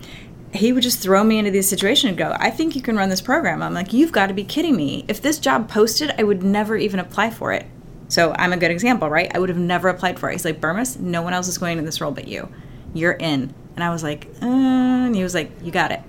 he 0.53 0.73
would 0.73 0.83
just 0.83 1.01
throw 1.01 1.23
me 1.23 1.39
into 1.39 1.51
these 1.51 1.69
situations 1.69 2.11
and 2.11 2.19
go 2.19 2.35
i 2.41 2.49
think 2.49 2.75
you 2.75 2.83
can 2.83 2.97
run 2.97 3.11
this 3.11 3.21
program. 3.21 3.63
I'm 3.63 3.75
like 3.75 3.93
you've 3.93 4.13
got 4.13 4.27
to 4.29 4.35
be 4.35 4.45
kidding 4.45 4.75
me. 4.75 5.05
If 5.09 5.21
this 5.21 5.39
job 5.39 5.69
posted 5.69 6.13
i 6.19 6.23
would 6.23 6.43
never 6.43 6.75
even 6.77 6.99
apply 6.99 7.31
for 7.31 7.53
it. 7.53 7.67
So 8.09 8.35
i'm 8.39 8.55
a 8.55 8.57
good 8.57 8.71
example 8.71 9.11
right? 9.11 9.31
I 9.35 9.39
would 9.39 9.51
have 9.51 9.59
never 9.59 9.91
applied 9.91 10.19
for 10.19 10.31
it. 10.31 10.33
He's 10.33 10.47
like 10.47 10.59
Bermes 10.59 10.99
no 10.99 11.21
one 11.21 11.35
else 11.35 11.49
is 11.49 11.59
going 11.59 11.77
in 11.79 11.85
this 11.85 12.01
role 12.01 12.13
but 12.13 12.27
you. 12.27 12.49
You're 12.95 13.13
in. 13.13 13.55
And 13.75 13.85
i 13.85 13.91
was 13.91 14.03
like 14.03 14.27
uh, 14.41 14.47
and 14.47 15.15
he 15.15 15.23
was 15.23 15.35
like 15.35 15.51
you 15.63 15.71
got 15.71 15.93
it 15.93 16.01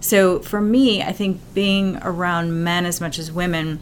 so 0.00 0.40
for 0.40 0.60
me, 0.60 1.02
I 1.02 1.12
think 1.12 1.40
being 1.54 1.98
around 2.02 2.62
men 2.62 2.86
as 2.86 3.00
much 3.00 3.18
as 3.18 3.32
women 3.32 3.80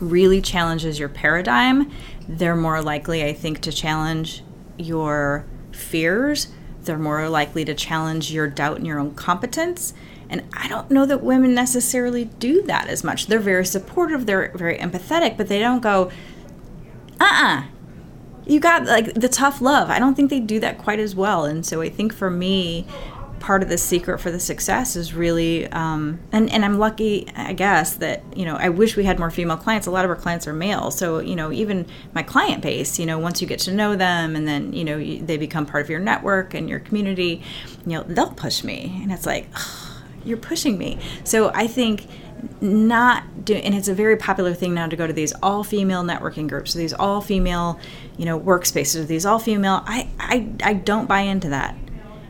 really 0.00 0.40
challenges 0.40 0.98
your 0.98 1.08
paradigm. 1.08 1.90
They're 2.28 2.56
more 2.56 2.82
likely, 2.82 3.24
I 3.24 3.32
think, 3.32 3.60
to 3.62 3.72
challenge 3.72 4.42
your 4.76 5.44
fears. 5.72 6.48
They're 6.82 6.98
more 6.98 7.28
likely 7.28 7.64
to 7.64 7.74
challenge 7.74 8.32
your 8.32 8.48
doubt 8.48 8.78
in 8.78 8.84
your 8.84 8.98
own 8.98 9.14
competence. 9.14 9.94
And 10.28 10.42
I 10.52 10.68
don't 10.68 10.90
know 10.90 11.06
that 11.06 11.22
women 11.22 11.54
necessarily 11.54 12.24
do 12.24 12.62
that 12.62 12.88
as 12.88 13.04
much. 13.04 13.26
They're 13.26 13.38
very 13.38 13.66
supportive, 13.66 14.26
they're 14.26 14.52
very 14.54 14.78
empathetic, 14.78 15.36
but 15.36 15.48
they 15.48 15.58
don't 15.58 15.80
go, 15.80 16.10
uh 17.20 17.24
uh-uh, 17.24 17.56
uh 17.58 17.62
you 18.46 18.60
got 18.60 18.84
like 18.84 19.14
the 19.14 19.28
tough 19.28 19.60
love. 19.60 19.88
I 19.88 19.98
don't 19.98 20.14
think 20.14 20.30
they 20.30 20.40
do 20.40 20.60
that 20.60 20.78
quite 20.78 20.98
as 20.98 21.14
well. 21.14 21.44
And 21.44 21.64
so 21.64 21.80
I 21.80 21.88
think 21.88 22.12
for 22.12 22.30
me, 22.30 22.86
part 23.44 23.62
of 23.62 23.68
the 23.68 23.76
secret 23.76 24.18
for 24.18 24.30
the 24.30 24.40
success 24.40 24.96
is 24.96 25.12
really 25.12 25.66
um, 25.68 26.18
and, 26.32 26.50
and 26.50 26.64
i'm 26.64 26.78
lucky 26.78 27.26
i 27.36 27.52
guess 27.52 27.96
that 27.96 28.22
you 28.34 28.44
know 28.46 28.56
i 28.56 28.70
wish 28.70 28.96
we 28.96 29.04
had 29.04 29.18
more 29.18 29.30
female 29.30 29.56
clients. 29.56 29.86
A 29.86 29.90
lot 29.90 30.04
of 30.04 30.10
our 30.10 30.16
clients 30.16 30.46
are 30.46 30.52
male. 30.52 30.90
So 30.90 31.18
you 31.18 31.36
know 31.36 31.52
even 31.52 31.86
my 32.14 32.22
client 32.22 32.62
base 32.62 32.98
you 32.98 33.06
know 33.06 33.18
once 33.18 33.42
you 33.42 33.46
get 33.46 33.58
to 33.60 33.72
know 33.72 33.96
them 33.96 34.34
and 34.36 34.48
then 34.48 34.72
you 34.72 34.84
know 34.84 34.96
you, 34.96 35.20
they 35.20 35.36
become 35.36 35.66
part 35.66 35.84
of 35.84 35.90
your 35.90 36.00
network 36.00 36.54
and 36.54 36.68
your 36.68 36.80
community 36.80 37.42
you 37.84 37.92
know 37.92 38.02
they'll 38.04 38.30
push 38.30 38.64
me. 38.64 39.00
And 39.02 39.12
it's 39.12 39.26
like 39.26 39.48
you're 40.24 40.38
pushing 40.38 40.78
me. 40.78 40.98
So 41.24 41.50
i 41.54 41.66
think 41.66 42.06
not 42.60 43.44
doing 43.44 43.62
and 43.62 43.74
it's 43.74 43.88
a 43.88 43.94
very 43.94 44.16
popular 44.16 44.52
thing 44.52 44.74
now 44.74 44.86
to 44.86 44.96
go 44.96 45.06
to 45.06 45.12
these 45.12 45.32
all 45.42 45.64
female 45.64 46.02
networking 46.02 46.46
groups 46.46 46.74
these 46.74 46.92
all 46.92 47.22
female 47.22 47.80
you 48.18 48.26
know 48.26 48.38
workspaces 48.38 49.06
these 49.06 49.24
all 49.24 49.38
female 49.38 49.82
I, 49.86 50.10
I 50.18 50.50
i 50.62 50.74
don't 50.74 51.08
buy 51.08 51.20
into 51.20 51.48
that 51.48 51.74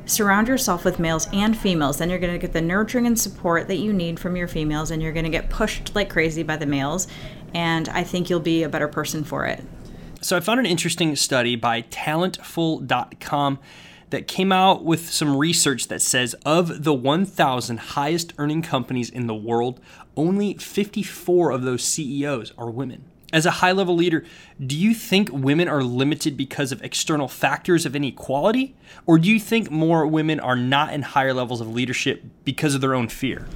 surround 0.06 0.48
yourself 0.48 0.84
with 0.84 0.98
males 0.98 1.28
and 1.32 1.56
females. 1.56 1.98
Then 1.98 2.10
you're 2.10 2.18
going 2.18 2.32
to 2.32 2.38
get 2.38 2.52
the 2.52 2.60
nurturing 2.60 3.06
and 3.06 3.18
support 3.18 3.68
that 3.68 3.76
you 3.76 3.92
need 3.92 4.18
from 4.20 4.36
your 4.36 4.48
females, 4.48 4.90
and 4.90 5.02
you're 5.02 5.12
going 5.12 5.24
to 5.24 5.30
get 5.30 5.50
pushed 5.50 5.94
like 5.94 6.10
crazy 6.10 6.42
by 6.42 6.56
the 6.56 6.66
males. 6.66 7.06
And 7.54 7.88
I 7.88 8.04
think 8.04 8.28
you'll 8.28 8.40
be 8.40 8.62
a 8.62 8.68
better 8.68 8.88
person 8.88 9.24
for 9.24 9.46
it. 9.46 9.64
So 10.20 10.36
I 10.36 10.40
found 10.40 10.60
an 10.60 10.66
interesting 10.66 11.14
study 11.16 11.56
by 11.56 11.82
talentful.com 11.82 13.58
that 14.10 14.28
came 14.28 14.52
out 14.52 14.84
with 14.84 15.10
some 15.10 15.36
research 15.36 15.88
that 15.88 16.00
says 16.00 16.34
of 16.46 16.84
the 16.84 16.94
1,000 16.94 17.78
highest 17.78 18.32
earning 18.38 18.62
companies 18.62 19.10
in 19.10 19.26
the 19.26 19.34
world, 19.34 19.80
only 20.16 20.54
54 20.54 21.50
of 21.50 21.62
those 21.62 21.82
CEOs 21.84 22.52
are 22.56 22.70
women. 22.70 23.04
As 23.34 23.46
a 23.46 23.50
high 23.50 23.72
level 23.72 23.96
leader, 23.96 24.22
do 24.64 24.78
you 24.78 24.94
think 24.94 25.28
women 25.32 25.66
are 25.66 25.82
limited 25.82 26.36
because 26.36 26.70
of 26.70 26.80
external 26.84 27.26
factors 27.26 27.84
of 27.84 27.96
inequality? 27.96 28.76
Or 29.06 29.18
do 29.18 29.28
you 29.28 29.40
think 29.40 29.72
more 29.72 30.06
women 30.06 30.38
are 30.38 30.54
not 30.54 30.92
in 30.92 31.02
higher 31.02 31.34
levels 31.34 31.60
of 31.60 31.66
leadership 31.66 32.22
because 32.44 32.76
of 32.76 32.80
their 32.80 32.94
own 32.94 33.08
fear? 33.08 33.48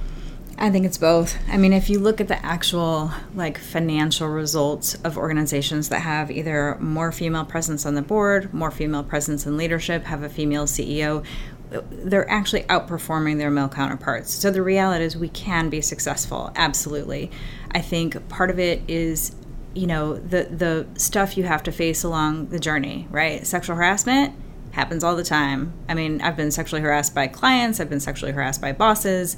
I 0.57 0.69
think 0.69 0.85
it's 0.85 0.97
both. 0.97 1.37
I 1.47 1.55
mean, 1.55 1.71
if 1.71 1.89
you 1.89 1.97
look 1.97 2.19
at 2.19 2.27
the 2.27 2.45
actual 2.45 3.11
like 3.33 3.57
financial 3.57 4.27
results 4.27 4.95
of 4.95 5.17
organizations 5.17 5.87
that 5.87 6.01
have 6.01 6.29
either 6.29 6.75
more 6.81 7.13
female 7.13 7.45
presence 7.45 7.85
on 7.85 7.95
the 7.95 8.01
board, 8.01 8.53
more 8.53 8.71
female 8.71 9.03
presence 9.03 9.45
in 9.45 9.55
leadership, 9.55 10.03
have 10.03 10.23
a 10.23 10.29
female 10.29 10.65
CEO, 10.65 11.23
they're 11.69 12.29
actually 12.29 12.63
outperforming 12.63 13.37
their 13.37 13.49
male 13.49 13.69
counterparts. 13.69 14.33
So 14.33 14.51
the 14.51 14.61
reality 14.61 15.05
is 15.05 15.15
we 15.15 15.29
can 15.29 15.69
be 15.69 15.79
successful, 15.79 16.51
absolutely. 16.57 17.31
I 17.71 17.79
think 17.79 18.27
part 18.27 18.49
of 18.49 18.59
it 18.59 18.81
is 18.89 19.35
you 19.79 19.87
know 19.87 20.15
the 20.15 20.43
the 20.43 20.85
stuff 20.99 21.37
you 21.37 21.43
have 21.43 21.63
to 21.63 21.71
face 21.71 22.03
along 22.03 22.47
the 22.47 22.59
journey 22.59 23.07
right 23.09 23.47
sexual 23.47 23.75
harassment 23.75 24.35
happens 24.71 25.03
all 25.03 25.15
the 25.15 25.23
time. 25.23 25.73
I 25.87 25.93
mean, 25.93 26.21
I've 26.21 26.37
been 26.37 26.51
sexually 26.51 26.81
harassed 26.81 27.15
by 27.15 27.27
clients, 27.27 27.79
I've 27.79 27.89
been 27.89 27.99
sexually 27.99 28.31
harassed 28.31 28.61
by 28.61 28.71
bosses. 28.71 29.37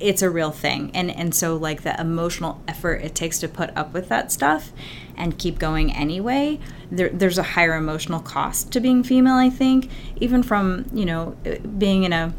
It's 0.00 0.22
a 0.22 0.30
real 0.30 0.50
thing. 0.50 0.90
And 0.94 1.10
and 1.10 1.34
so 1.34 1.56
like 1.56 1.82
the 1.82 1.98
emotional 2.00 2.60
effort 2.66 3.02
it 3.02 3.14
takes 3.14 3.38
to 3.40 3.48
put 3.48 3.76
up 3.76 3.92
with 3.92 4.08
that 4.08 4.32
stuff 4.32 4.72
and 5.16 5.38
keep 5.38 5.58
going 5.58 5.92
anyway, 5.92 6.58
there, 6.90 7.08
there's 7.08 7.38
a 7.38 7.42
higher 7.42 7.74
emotional 7.74 8.20
cost 8.20 8.72
to 8.72 8.80
being 8.80 9.02
female, 9.02 9.36
I 9.36 9.50
think, 9.50 9.88
even 10.16 10.42
from, 10.42 10.86
you 10.92 11.06
know, 11.06 11.36
being 11.78 12.02
in 12.04 12.12
a 12.12 12.34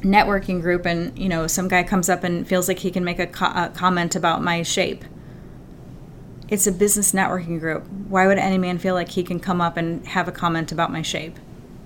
networking 0.00 0.60
group 0.60 0.84
and, 0.84 1.16
you 1.16 1.28
know, 1.28 1.46
some 1.46 1.68
guy 1.68 1.84
comes 1.84 2.08
up 2.08 2.24
and 2.24 2.46
feels 2.46 2.66
like 2.66 2.80
he 2.80 2.90
can 2.90 3.04
make 3.04 3.20
a, 3.20 3.26
co- 3.28 3.52
a 3.54 3.70
comment 3.72 4.16
about 4.16 4.42
my 4.42 4.62
shape 4.62 5.04
it's 6.52 6.66
a 6.66 6.72
business 6.72 7.12
networking 7.12 7.58
group. 7.58 7.82
Why 8.08 8.26
would 8.26 8.36
any 8.36 8.58
man 8.58 8.76
feel 8.76 8.94
like 8.94 9.08
he 9.08 9.22
can 9.22 9.40
come 9.40 9.62
up 9.62 9.78
and 9.78 10.06
have 10.06 10.28
a 10.28 10.32
comment 10.32 10.70
about 10.70 10.92
my 10.92 11.00
shape? 11.00 11.38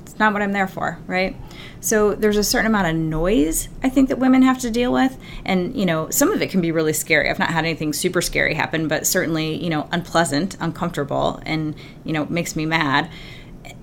It's 0.02 0.18
not 0.18 0.32
what 0.32 0.42
I'm 0.42 0.50
there 0.50 0.66
for, 0.66 0.98
right? 1.06 1.36
So 1.80 2.16
there's 2.16 2.36
a 2.36 2.42
certain 2.42 2.66
amount 2.66 2.88
of 2.88 2.96
noise 2.96 3.68
I 3.84 3.88
think 3.88 4.08
that 4.08 4.18
women 4.18 4.42
have 4.42 4.58
to 4.62 4.70
deal 4.70 4.92
with. 4.92 5.16
And, 5.44 5.76
you 5.76 5.86
know, 5.86 6.10
some 6.10 6.32
of 6.32 6.42
it 6.42 6.50
can 6.50 6.60
be 6.60 6.72
really 6.72 6.92
scary. 6.92 7.30
I've 7.30 7.38
not 7.38 7.50
had 7.50 7.64
anything 7.64 7.92
super 7.92 8.20
scary 8.20 8.54
happen, 8.54 8.88
but 8.88 9.06
certainly, 9.06 9.54
you 9.54 9.70
know, 9.70 9.88
unpleasant, 9.92 10.56
uncomfortable, 10.58 11.40
and, 11.46 11.76
you 12.02 12.12
know, 12.12 12.26
makes 12.26 12.56
me 12.56 12.66
mad. 12.66 13.08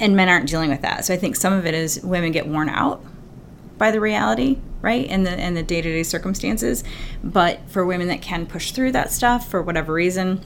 And 0.02 0.18
men 0.18 0.28
aren't 0.28 0.50
dealing 0.50 0.70
with 0.70 0.82
that. 0.82 1.06
So 1.06 1.14
I 1.14 1.18
think 1.18 1.38
some 1.38 1.54
of 1.54 1.66
it 1.66 1.74
is 1.74 2.04
women 2.04 2.34
get 2.34 2.46
worn 2.46 2.68
out 2.68 3.02
by 3.78 3.90
the 3.90 4.02
reality 4.02 4.58
right 4.82 5.08
and 5.10 5.26
the 5.26 5.32
and 5.32 5.58
the 5.58 5.64
day-to-day 5.64 6.04
circumstances 6.04 6.84
but 7.24 7.60
for 7.68 7.84
women 7.84 8.08
that 8.08 8.22
can 8.22 8.46
push 8.46 8.72
through 8.72 8.92
that 8.92 9.12
stuff 9.12 9.50
for 9.50 9.62
whatever 9.62 9.94
reason 9.94 10.46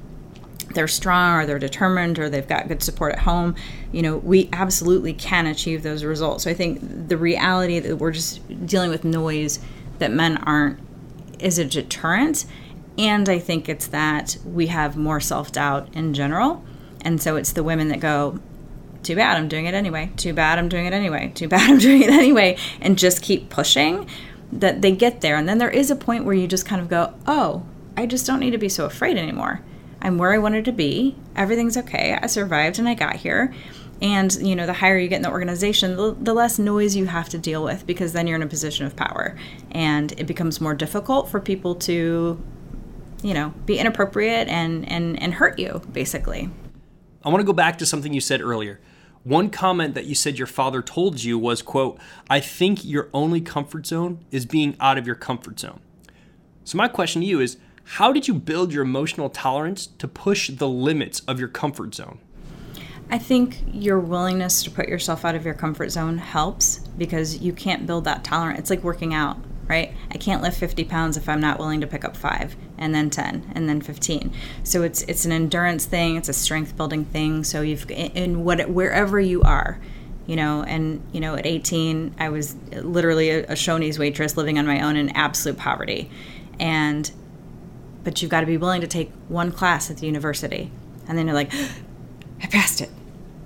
they're 0.74 0.88
strong 0.88 1.40
or 1.40 1.46
they're 1.46 1.60
determined 1.60 2.20
or 2.20 2.30
they've 2.30 2.48
got 2.48 2.68
good 2.68 2.84
support 2.84 3.14
at 3.14 3.20
home, 3.20 3.56
you 3.92 4.02
know, 4.02 4.18
we 4.18 4.50
absolutely 4.54 5.14
can 5.14 5.46
achieve 5.46 5.84
those 5.84 6.04
results. 6.04 6.44
So 6.44 6.52
I 6.52 6.54
think 6.54 7.08
the 7.08 7.18
reality 7.18 7.80
that 7.80 7.98
we're 7.98 8.12
just 8.12 8.66
dealing 8.66 8.90
with 8.90 9.04
noise 9.04 9.60
that 10.00 10.12
men 10.12 10.38
aren't 10.38 10.80
is 11.40 11.60
a 11.60 11.66
deterrent. 11.66 12.46
And 12.98 13.30
I 13.30 13.40
think 13.40 13.70
it's 13.70 13.88
that 13.88 14.38
we 14.44 14.68
have 14.68 14.98
more 14.98 15.20
self 15.20 15.52
doubt 15.52 15.90
in 15.94 16.14
general. 16.14 16.64
And 17.02 17.22
so 17.22 17.36
it's 17.36 17.54
the 17.54 17.64
women 17.64 17.90
that 17.90 18.00
go, 18.00 18.40
too 19.04 19.16
bad, 19.16 19.38
I'm 19.38 19.48
doing 19.48 19.66
it 19.66 19.74
anyway. 19.74 20.12
Too 20.18 20.34
bad, 20.34 20.58
I'm 20.58 20.68
doing 20.68 20.86
it 20.86 20.94
anyway. 20.94 21.32
Too 21.34 21.48
bad, 21.48 21.70
I'm 21.70 21.78
doing 21.78 22.02
it 22.02 22.10
anyway. 22.10 22.58
And 22.82 22.98
just 22.98 23.22
keep 23.22 23.50
pushing 23.50 24.10
that 24.52 24.82
they 24.82 24.92
get 24.92 25.22
there. 25.22 25.36
And 25.36 25.48
then 25.48 25.58
there 25.58 25.70
is 25.70 25.92
a 25.92 25.96
point 25.96 26.26
where 26.26 26.34
you 26.34 26.48
just 26.48 26.66
kind 26.66 26.82
of 26.82 26.90
go, 26.90 27.14
oh, 27.28 27.66
I 27.96 28.06
just 28.06 28.26
don't 28.26 28.40
need 28.40 28.52
to 28.52 28.58
be 28.58 28.70
so 28.70 28.86
afraid 28.86 29.18
anymore. 29.18 29.62
I'm 30.08 30.18
where 30.18 30.32
I 30.32 30.38
wanted 30.38 30.64
to 30.66 30.72
be. 30.72 31.18
Everything's 31.36 31.76
okay. 31.76 32.18
I 32.20 32.28
survived 32.28 32.80
and 32.80 32.88
I 32.88 32.94
got 32.94 33.18
here. 33.18 33.54
And 34.02 34.34
you 34.36 34.56
know, 34.56 34.66
the 34.66 34.74
higher 34.74 34.98
you 34.98 35.10
get 35.10 35.18
in 35.18 35.22
the 35.22 35.30
organization, 35.30 35.98
the, 35.98 36.16
the, 36.18 36.34
less 36.34 36.58
noise 36.58 36.96
you 36.96 37.08
have 37.08 37.28
to 37.30 37.38
deal 37.38 37.62
with 37.62 37.86
because 37.86 38.14
then 38.14 38.26
you're 38.26 38.38
in 38.38 38.44
a 38.44 38.48
position 38.48 38.86
of 38.86 38.96
power, 38.96 39.36
and 39.72 40.14
it 40.14 40.28
becomes 40.28 40.62
more 40.62 40.76
difficult 40.76 41.30
for 41.30 41.40
people 41.40 41.76
to, 41.76 42.42
you 43.22 43.34
know, 43.34 43.54
be 43.66 43.80
inappropriate 43.80 44.48
and 44.48 44.90
and 44.90 45.22
and 45.22 45.34
hurt 45.34 45.60
you 45.60 45.82
basically. 45.92 46.50
I 47.26 47.30
want 47.30 47.42
to 47.42 47.46
go 47.46 47.54
back 47.54 47.78
to 47.80 47.86
something 47.86 48.14
you 48.14 48.22
said 48.22 48.40
earlier. 48.40 48.80
One 49.24 49.50
comment 49.50 49.96
that 49.96 50.06
you 50.06 50.16
said 50.16 50.38
your 50.38 50.48
father 50.48 50.82
told 50.84 51.24
you 51.24 51.38
was, 51.40 51.62
"quote 51.64 52.00
I 52.30 52.40
think 52.40 52.86
your 52.86 53.10
only 53.14 53.42
comfort 53.42 53.88
zone 53.88 54.24
is 54.32 54.46
being 54.46 54.78
out 54.80 54.98
of 54.98 55.06
your 55.08 55.16
comfort 55.16 55.60
zone." 55.60 55.82
So 56.64 56.78
my 56.78 56.88
question 56.88 57.24
to 57.24 57.28
you 57.28 57.42
is 57.42 57.58
how 57.92 58.12
did 58.12 58.28
you 58.28 58.34
build 58.34 58.74
your 58.74 58.84
emotional 58.84 59.30
tolerance 59.30 59.88
to 59.88 60.10
push 60.10 60.50
the 60.50 60.68
limits 60.68 61.22
of 61.22 61.40
your 61.40 61.48
comfort 61.48 61.96
zone? 61.96 62.20
I 63.10 63.18
think 63.18 63.64
your 63.72 63.98
willingness 63.98 64.62
to 64.64 64.72
put 64.72 64.90
yourself 64.90 65.24
out 65.24 65.36
of 65.36 65.46
your 65.46 65.54
comfort 65.54 65.90
zone 65.92 66.18
helps 66.18 66.80
because 66.98 67.38
you 67.38 67.54
can't 67.54 67.88
build 67.88 68.04
that 68.04 68.26
tolerance. 68.26 68.60
It's 68.60 68.70
like 68.70 68.84
working 68.84 69.14
out, 69.14 69.38
right? 69.70 69.94
I 70.12 70.18
can't 70.18 70.42
lift 70.42 70.60
50 70.60 70.84
pounds 70.84 71.16
if 71.16 71.30
I'm 71.30 71.40
not 71.40 71.60
willing 71.60 71.80
to 71.80 71.88
pick 71.88 72.04
up 72.04 72.18
five 72.18 72.58
and 72.78 72.94
then 72.94 73.10
10 73.10 73.54
and 73.56 73.70
then 73.70 73.80
15. 73.80 74.34
So 74.66 74.84
it's 74.84 75.04
it's 75.04 75.24
an 75.24 75.32
endurance 75.32 75.86
thing, 75.86 76.18
it's 76.18 76.28
a 76.28 76.34
strength 76.34 76.76
building 76.76 77.06
thing. 77.06 77.46
So 77.46 77.62
you've 77.62 77.90
in 77.90 78.44
what 78.44 78.70
wherever 78.70 79.18
you 79.18 79.44
are, 79.44 79.80
you 80.26 80.36
know, 80.36 80.64
and 80.64 81.02
you 81.14 81.22
know, 81.22 81.36
at 81.36 81.46
18, 81.46 82.16
I 82.20 82.28
was 82.28 82.56
literally 82.74 83.30
a, 83.30 83.44
a 83.46 83.54
Shoney's 83.54 83.98
waitress 83.98 84.36
living 84.36 84.60
on 84.60 84.68
my 84.68 84.82
own 84.82 84.98
in 84.98 85.10
absolute 85.12 85.58
poverty, 85.58 86.12
and 86.60 87.10
but 88.08 88.22
you've 88.22 88.32
got 88.32 88.40
to 88.40 88.46
be 88.48 88.56
willing 88.56 88.80
to 88.80 88.88
take 88.88 89.12
one 89.28 89.52
class 89.52 89.92
at 89.92 89.98
the 89.98 90.06
university. 90.06 90.72
And 91.10 91.18
then 91.18 91.28
you're 91.28 91.36
like, 91.36 91.54
I 92.42 92.48
passed 92.48 92.80
it 92.80 92.90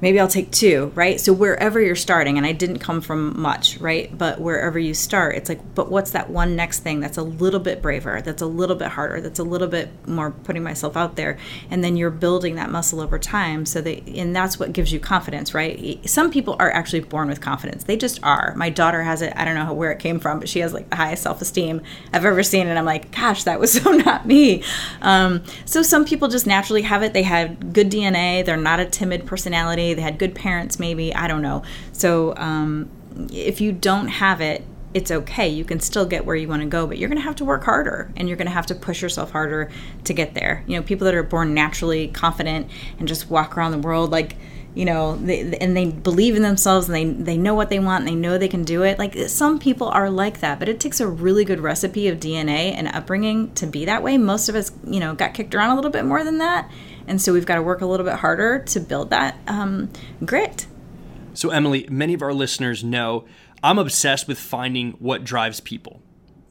maybe 0.01 0.19
I'll 0.19 0.27
take 0.27 0.51
two, 0.51 0.91
right? 0.95 1.19
So 1.19 1.31
wherever 1.31 1.79
you're 1.79 1.95
starting, 1.95 2.37
and 2.37 2.45
I 2.45 2.51
didn't 2.51 2.79
come 2.79 3.01
from 3.01 3.39
much, 3.39 3.77
right? 3.77 4.15
But 4.15 4.41
wherever 4.41 4.79
you 4.79 4.93
start, 4.93 5.35
it's 5.35 5.47
like, 5.47 5.75
but 5.75 5.91
what's 5.91 6.11
that 6.11 6.29
one 6.29 6.55
next 6.55 6.79
thing 6.79 6.99
that's 6.99 7.17
a 7.17 7.23
little 7.23 7.59
bit 7.59 7.81
braver, 7.81 8.21
that's 8.21 8.41
a 8.41 8.47
little 8.47 8.75
bit 8.75 8.89
harder, 8.89 9.21
that's 9.21 9.39
a 9.39 9.43
little 9.43 9.67
bit 9.67 9.89
more 10.07 10.31
putting 10.31 10.63
myself 10.63 10.97
out 10.97 11.15
there, 11.15 11.37
and 11.69 11.83
then 11.83 11.95
you're 11.95 12.09
building 12.09 12.55
that 12.55 12.71
muscle 12.71 12.99
over 12.99 13.19
time. 13.19 13.65
So 13.65 13.81
that, 13.81 14.07
and 14.07 14.35
that's 14.35 14.59
what 14.59 14.73
gives 14.73 14.91
you 14.91 14.99
confidence, 14.99 15.53
right? 15.53 15.99
Some 16.09 16.31
people 16.31 16.55
are 16.59 16.71
actually 16.71 17.01
born 17.01 17.27
with 17.29 17.39
confidence; 17.41 17.83
they 17.83 17.97
just 17.97 18.21
are. 18.23 18.53
My 18.55 18.69
daughter 18.69 19.03
has 19.03 19.21
it. 19.21 19.33
I 19.35 19.45
don't 19.45 19.55
know 19.55 19.73
where 19.73 19.91
it 19.91 19.99
came 19.99 20.19
from, 20.19 20.39
but 20.39 20.49
she 20.49 20.59
has 20.59 20.73
like 20.73 20.89
the 20.89 20.95
highest 20.95 21.23
self-esteem 21.23 21.81
I've 22.11 22.25
ever 22.25 22.43
seen, 22.43 22.67
and 22.67 22.77
I'm 22.79 22.85
like, 22.85 23.11
gosh, 23.11 23.43
that 23.43 23.59
was 23.59 23.71
so 23.81 23.91
not 23.91 24.25
me. 24.25 24.63
Um, 25.01 25.43
so 25.65 25.81
some 25.81 26.05
people 26.05 26.27
just 26.27 26.47
naturally 26.47 26.81
have 26.81 27.03
it. 27.03 27.13
They 27.13 27.23
have 27.23 27.73
good 27.73 27.91
DNA. 27.91 28.43
They're 28.43 28.57
not 28.57 28.79
a 28.79 28.85
timid 28.85 29.25
personality 29.25 29.90
they 29.93 30.01
had 30.01 30.17
good 30.17 30.35
parents, 30.35 30.79
maybe. 30.79 31.13
I 31.13 31.27
don't 31.27 31.41
know. 31.41 31.63
So 31.91 32.35
um, 32.37 32.89
if 33.31 33.61
you 33.61 33.71
don't 33.71 34.07
have 34.07 34.41
it, 34.41 34.63
it's 34.93 35.11
okay. 35.11 35.47
You 35.47 35.63
can 35.63 35.79
still 35.79 36.05
get 36.05 36.25
where 36.25 36.35
you 36.35 36.47
want 36.47 36.61
to 36.61 36.67
go, 36.67 36.85
but 36.85 36.97
you're 36.97 37.09
going 37.09 37.19
to 37.19 37.23
have 37.23 37.37
to 37.37 37.45
work 37.45 37.63
harder 37.63 38.11
and 38.15 38.27
you're 38.27 38.37
going 38.37 38.47
to 38.47 38.53
have 38.53 38.65
to 38.67 38.75
push 38.75 39.01
yourself 39.01 39.31
harder 39.31 39.71
to 40.03 40.13
get 40.13 40.33
there. 40.33 40.63
You 40.67 40.77
know, 40.77 40.83
people 40.83 41.05
that 41.05 41.15
are 41.15 41.23
born 41.23 41.53
naturally 41.53 42.09
confident 42.09 42.69
and 42.99 43.07
just 43.07 43.29
walk 43.29 43.57
around 43.57 43.71
the 43.71 43.77
world 43.77 44.11
like, 44.11 44.35
you 44.73 44.85
know, 44.85 45.17
they, 45.17 45.57
and 45.57 45.75
they 45.75 45.85
believe 45.85 46.35
in 46.35 46.41
themselves 46.41 46.89
and 46.89 46.95
they, 46.95 47.05
they 47.05 47.37
know 47.37 47.53
what 47.53 47.69
they 47.69 47.79
want 47.79 48.01
and 48.01 48.07
they 48.07 48.15
know 48.15 48.37
they 48.37 48.47
can 48.47 48.63
do 48.63 48.83
it. 48.83 48.99
Like 48.99 49.15
some 49.29 49.59
people 49.59 49.87
are 49.89 50.09
like 50.09 50.39
that, 50.41 50.59
but 50.59 50.69
it 50.69 50.79
takes 50.79 50.99
a 50.99 51.07
really 51.07 51.45
good 51.45 51.59
recipe 51.59 52.07
of 52.07 52.19
DNA 52.19 52.73
and 52.73 52.87
upbringing 52.89 53.53
to 53.55 53.67
be 53.67 53.85
that 53.85 54.03
way. 54.03 54.17
Most 54.17 54.49
of 54.49 54.55
us, 54.55 54.71
you 54.85 54.99
know, 54.99 55.13
got 55.13 55.33
kicked 55.33 55.55
around 55.55 55.71
a 55.71 55.75
little 55.75 55.91
bit 55.91 56.05
more 56.05 56.23
than 56.23 56.37
that 56.39 56.69
and 57.07 57.21
so 57.21 57.33
we've 57.33 57.45
got 57.45 57.55
to 57.55 57.61
work 57.61 57.81
a 57.81 57.85
little 57.85 58.05
bit 58.05 58.15
harder 58.15 58.59
to 58.59 58.79
build 58.79 59.09
that 59.09 59.37
um, 59.47 59.89
grit. 60.25 60.67
So, 61.33 61.49
Emily, 61.49 61.87
many 61.89 62.13
of 62.13 62.21
our 62.21 62.33
listeners 62.33 62.83
know 62.83 63.25
I'm 63.63 63.79
obsessed 63.79 64.27
with 64.27 64.39
finding 64.39 64.91
what 64.93 65.23
drives 65.23 65.59
people. 65.59 66.01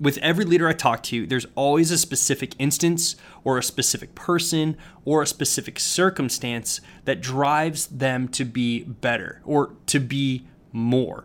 With 0.01 0.17
every 0.19 0.47
leader 0.47 0.67
I 0.67 0.73
talk 0.73 1.03
to, 1.05 1.27
there's 1.27 1.47
always 1.55 1.91
a 1.91 1.99
specific 1.99 2.55
instance 2.59 3.17
or 3.45 3.59
a 3.59 3.63
specific 3.63 4.15
person 4.15 4.79
or 5.05 5.21
a 5.21 5.27
specific 5.27 5.79
circumstance 5.79 6.81
that 7.05 7.21
drives 7.21 7.87
them 7.89 8.29
to 8.29 8.47
be 8.47 8.85
better 8.85 9.43
or 9.45 9.75
to 9.87 10.01
be 10.01 10.47
more. 10.73 11.25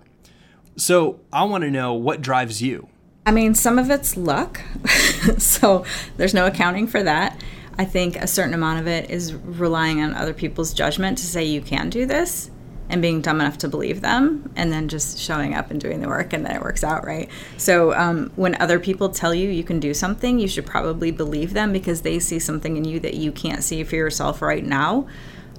So, 0.75 1.21
I 1.31 1.45
want 1.45 1.63
to 1.63 1.71
know 1.71 1.93
what 1.93 2.21
drives 2.21 2.61
you. 2.61 2.89
I 3.25 3.31
mean, 3.31 3.55
some 3.55 3.79
of 3.79 3.89
it's 3.89 4.17
luck. 4.17 4.59
so, 5.37 5.85
there's 6.17 6.33
no 6.33 6.45
accounting 6.45 6.87
for 6.87 7.01
that. 7.01 7.41
I 7.77 7.85
think 7.85 8.15
a 8.15 8.27
certain 8.27 8.53
amount 8.53 8.79
of 8.79 8.87
it 8.87 9.09
is 9.09 9.33
relying 9.33 10.01
on 10.01 10.13
other 10.13 10.33
people's 10.33 10.73
judgment 10.73 11.17
to 11.17 11.25
say 11.25 11.43
you 11.43 11.61
can 11.61 11.89
do 11.89 12.05
this 12.05 12.49
and 12.87 13.01
being 13.01 13.21
dumb 13.21 13.41
enough 13.41 13.57
to 13.57 13.67
believe 13.67 14.01
them 14.01 14.51
and 14.55 14.71
then 14.71 14.87
just 14.87 15.17
showing 15.17 15.55
up 15.55 15.71
and 15.71 15.81
doing 15.81 16.01
the 16.01 16.07
work 16.07 16.33
and 16.33 16.45
then 16.45 16.55
it 16.55 16.61
works 16.61 16.83
out 16.83 17.05
right? 17.05 17.29
So 17.57 17.93
um, 17.93 18.31
when 18.35 18.59
other 18.61 18.79
people 18.79 19.09
tell 19.09 19.33
you 19.33 19.49
you 19.49 19.63
can 19.63 19.79
do 19.79 19.93
something 19.93 20.39
you 20.39 20.47
should 20.47 20.65
probably 20.65 21.11
believe 21.11 21.53
them 21.53 21.73
because 21.73 22.01
they 22.01 22.19
see 22.19 22.39
something 22.39 22.77
in 22.77 22.85
you 22.85 22.99
that 22.99 23.15
you 23.15 23.31
can't 23.31 23.63
see 23.63 23.83
for 23.83 23.95
yourself 23.95 24.41
right 24.41 24.63
now. 24.63 25.07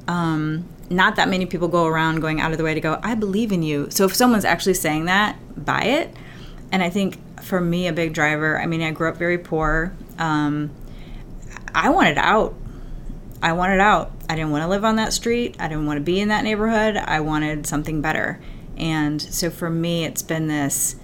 Um, 0.09 0.69
not 0.89 1.17
that 1.17 1.29
many 1.29 1.47
people 1.47 1.67
go 1.67 1.87
around 1.87 2.21
going 2.21 2.41
out 2.41 2.53
of 2.53 2.59
the 2.59 2.65
way 2.65 2.73
to 2.73 2.81
go 2.81 3.01
i 3.03 3.15
believe 3.15 3.51
in 3.51 3.63
you. 3.63 3.89
So 3.91 4.05
if 4.05 4.15
someone's 4.15 4.45
actually 4.45 4.75
saying 4.75 5.07
that 5.07 5.37
buy 5.65 5.83
it. 5.83 6.17
And 6.71 6.83
i 6.83 6.91
think 6.91 7.19
for 7.43 7.61
me 7.61 7.87
a 7.89 7.93
big 7.93 8.15
driver 8.15 8.59
i 8.59 8.67
mean 8.67 8.83
i 8.83 8.93
grew 8.93 9.09
up 9.09 9.17
very 9.17 9.39
poor. 9.39 9.95
Um, 10.19 10.71
I 11.77 11.91
wanted 11.91 12.17
out. 12.17 12.55
I 13.43 13.53
wanted 13.53 13.81
out. 13.81 14.11
I 14.31 14.35
didn't 14.35 14.51
want 14.51 14.63
to 14.63 14.69
live 14.69 14.83
on 14.83 14.97
that 14.97 15.13
street. 15.13 15.57
I 15.61 15.69
didn't 15.69 15.85
want 15.85 15.99
to 15.99 16.03
be 16.03 16.19
in 16.19 16.29
that 16.29 16.43
neighborhood. 16.43 16.97
I 16.97 17.21
wanted 17.21 17.67
something 17.67 18.01
better. 18.01 18.41
And 18.79 19.21
so 19.21 19.51
for 19.51 19.69
me, 19.69 20.07
it's 20.07 20.23
been 20.23 20.49
this, 20.49 20.97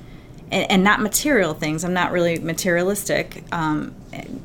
and, 0.50 0.70
and 0.70 0.82
not 0.82 1.00
material 1.00 1.52
things. 1.52 1.84
I'm 1.84 1.92
not 1.92 2.10
really 2.10 2.38
materialistic. 2.38 3.44
Um, 3.52 3.94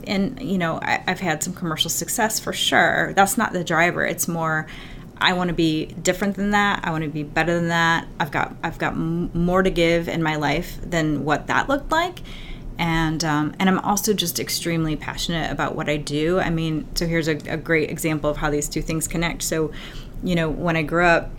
and, 0.06 0.42
you 0.42 0.58
know, 0.58 0.80
I, 0.82 1.02
I've 1.08 1.22
had 1.22 1.42
some 1.42 1.54
commercial 1.54 1.90
success 1.90 2.42
for 2.42 2.52
sure. 2.52 3.14
That's 3.14 3.38
not 3.38 3.54
the 3.54 3.64
driver. 3.64 4.06
It's 4.06 4.28
more, 4.28 4.68
I 5.18 5.32
want 5.32 5.48
to 5.48 5.54
be 5.54 5.86
different 5.86 6.36
than 6.36 6.52
that. 6.52 6.82
I 6.84 6.92
want 6.92 7.06
to 7.06 7.10
be 7.10 7.24
better 7.24 7.56
than 7.56 7.70
that. 7.70 8.06
I've 8.20 8.32
got 8.32 8.54
I've 8.64 8.78
got 8.78 8.98
more 8.98 9.64
to 9.64 9.70
give 9.70 10.10
in 10.10 10.22
my 10.22 10.36
life 10.36 10.78
than 10.84 11.24
what 11.24 11.48
that 11.48 11.70
looked 11.70 11.92
like 11.92 12.20
and 12.80 13.24
um, 13.24 13.56
and 13.60 13.70
I'm 13.70 13.80
also 13.80 14.14
just 14.14 14.40
extremely 14.40 14.96
passionate 14.96 15.52
about 15.52 15.76
what 15.76 15.90
I 15.90 15.98
do. 15.98 16.40
I 16.40 16.50
mean, 16.50 16.88
so 16.96 17.08
here's 17.08 17.28
a, 17.28 17.38
a, 17.48 17.58
great 17.58 17.90
example 17.90 18.30
of 18.30 18.38
how 18.38 18.50
these 18.50 18.70
two 18.70 18.82
things 18.82 19.08
connect. 19.08 19.42
So, 19.42 19.72
you 20.24 20.36
know, 20.36 20.50
when 20.50 20.76
I 20.78 20.84
grew 20.84 21.06
up, 21.06 21.32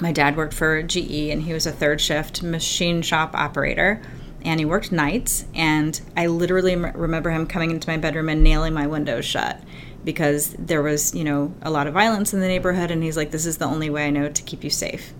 my 0.00 0.12
dad 0.12 0.36
worked 0.36 0.54
for 0.54 0.82
GE 0.82 1.30
and 1.30 1.42
he 1.42 1.52
was 1.52 1.66
a 1.66 1.72
third 1.72 2.00
shift 2.00 2.42
machine 2.42 3.02
shop 3.02 3.34
operator 3.34 4.02
and 4.44 4.60
he 4.60 4.66
worked 4.66 4.92
nights 4.92 5.44
and 5.54 6.00
I 6.16 6.26
literally 6.26 6.76
remember 6.76 7.30
him 7.30 7.46
coming 7.46 7.70
into 7.70 7.88
my 7.88 7.96
bedroom 7.96 8.28
and 8.28 8.42
nailing 8.42 8.74
my 8.74 8.86
windows 8.86 9.24
shut 9.24 9.60
because 10.04 10.52
there 10.58 10.82
was, 10.82 11.14
you 11.14 11.24
know, 11.24 11.52
a 11.62 11.70
lot 11.70 11.86
of 11.86 11.94
violence 11.94 12.32
in 12.32 12.40
the 12.40 12.46
neighborhood 12.46 12.90
and 12.90 13.02
he's 13.02 13.16
like 13.16 13.30
this 13.30 13.46
is 13.46 13.58
the 13.58 13.64
only 13.64 13.90
way 13.90 14.06
I 14.06 14.10
know 14.10 14.28
to 14.28 14.42
keep 14.42 14.62
you 14.62 14.70
safe. 14.70 15.12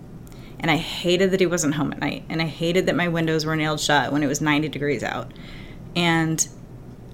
And 0.59 0.69
I 0.69 0.77
hated 0.77 1.31
that 1.31 1.39
he 1.39 1.45
wasn't 1.45 1.75
home 1.75 1.93
at 1.93 1.99
night. 1.99 2.25
And 2.29 2.41
I 2.41 2.45
hated 2.45 2.85
that 2.87 2.95
my 2.95 3.07
windows 3.07 3.45
were 3.45 3.55
nailed 3.55 3.79
shut 3.79 4.11
when 4.11 4.23
it 4.23 4.27
was 4.27 4.41
90 4.41 4.69
degrees 4.69 5.03
out. 5.03 5.31
And 5.95 6.47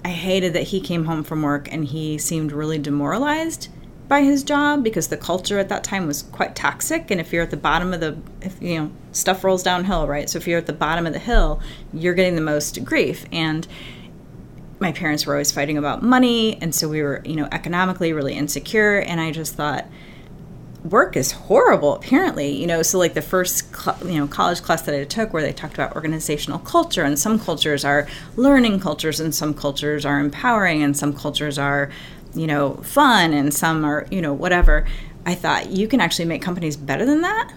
I 0.04 0.10
hated 0.10 0.52
that 0.52 0.64
he 0.64 0.80
came 0.80 1.04
home 1.04 1.22
from 1.22 1.42
work 1.42 1.72
and 1.72 1.84
he 1.84 2.18
seemed 2.18 2.52
really 2.52 2.78
demoralized 2.78 3.68
by 4.08 4.22
his 4.22 4.44
job 4.44 4.84
because 4.84 5.08
the 5.08 5.16
culture 5.16 5.58
at 5.58 5.68
that 5.68 5.82
time 5.82 6.06
was 6.06 6.22
quite 6.22 6.54
toxic. 6.54 7.10
And 7.10 7.20
if 7.20 7.32
you're 7.32 7.42
at 7.42 7.50
the 7.50 7.56
bottom 7.56 7.92
of 7.92 8.00
the 8.00 8.16
if 8.40 8.60
you 8.62 8.78
know 8.78 8.92
stuff 9.12 9.42
rolls 9.42 9.62
downhill 9.62 10.06
right? 10.06 10.30
So 10.30 10.38
if 10.38 10.46
you're 10.46 10.58
at 10.58 10.66
the 10.66 10.72
bottom 10.72 11.06
of 11.06 11.12
the 11.12 11.18
hill 11.18 11.60
you're 11.92 12.14
getting 12.14 12.36
the 12.36 12.40
most 12.40 12.84
grief. 12.84 13.26
And 13.32 13.66
my 14.78 14.92
parents 14.92 15.26
were 15.26 15.34
always 15.34 15.50
fighting 15.50 15.78
about 15.78 16.02
money. 16.02 16.60
And 16.60 16.74
so 16.74 16.88
we 16.88 17.02
were 17.02 17.22
you 17.24 17.34
know 17.34 17.48
economically 17.50 18.12
really 18.12 18.34
insecure. 18.34 18.98
And 18.98 19.20
i 19.20 19.32
just 19.32 19.54
thought 19.54 19.86
work 20.90 21.16
is 21.16 21.32
horrible 21.32 21.94
apparently 21.94 22.50
you 22.50 22.66
know 22.66 22.82
so 22.82 22.98
like 22.98 23.14
the 23.14 23.22
first 23.22 23.66
you 24.04 24.18
know 24.18 24.26
college 24.26 24.62
class 24.62 24.82
that 24.82 24.94
i 24.94 25.04
took 25.04 25.32
where 25.32 25.42
they 25.42 25.52
talked 25.52 25.74
about 25.74 25.94
organizational 25.94 26.58
culture 26.60 27.02
and 27.02 27.18
some 27.18 27.38
cultures 27.38 27.84
are 27.84 28.06
learning 28.36 28.78
cultures 28.78 29.18
and 29.20 29.34
some 29.34 29.52
cultures 29.52 30.04
are 30.04 30.20
empowering 30.20 30.82
and 30.82 30.96
some 30.96 31.12
cultures 31.12 31.58
are 31.58 31.90
you 32.36 32.46
know, 32.46 32.74
fun 32.74 33.32
and 33.32 33.52
some 33.52 33.84
are, 33.84 34.06
you 34.10 34.20
know, 34.20 34.32
whatever. 34.32 34.86
I 35.24 35.34
thought 35.34 35.70
you 35.70 35.88
can 35.88 36.00
actually 36.00 36.26
make 36.26 36.42
companies 36.42 36.76
better 36.76 37.04
than 37.04 37.22
that. 37.22 37.52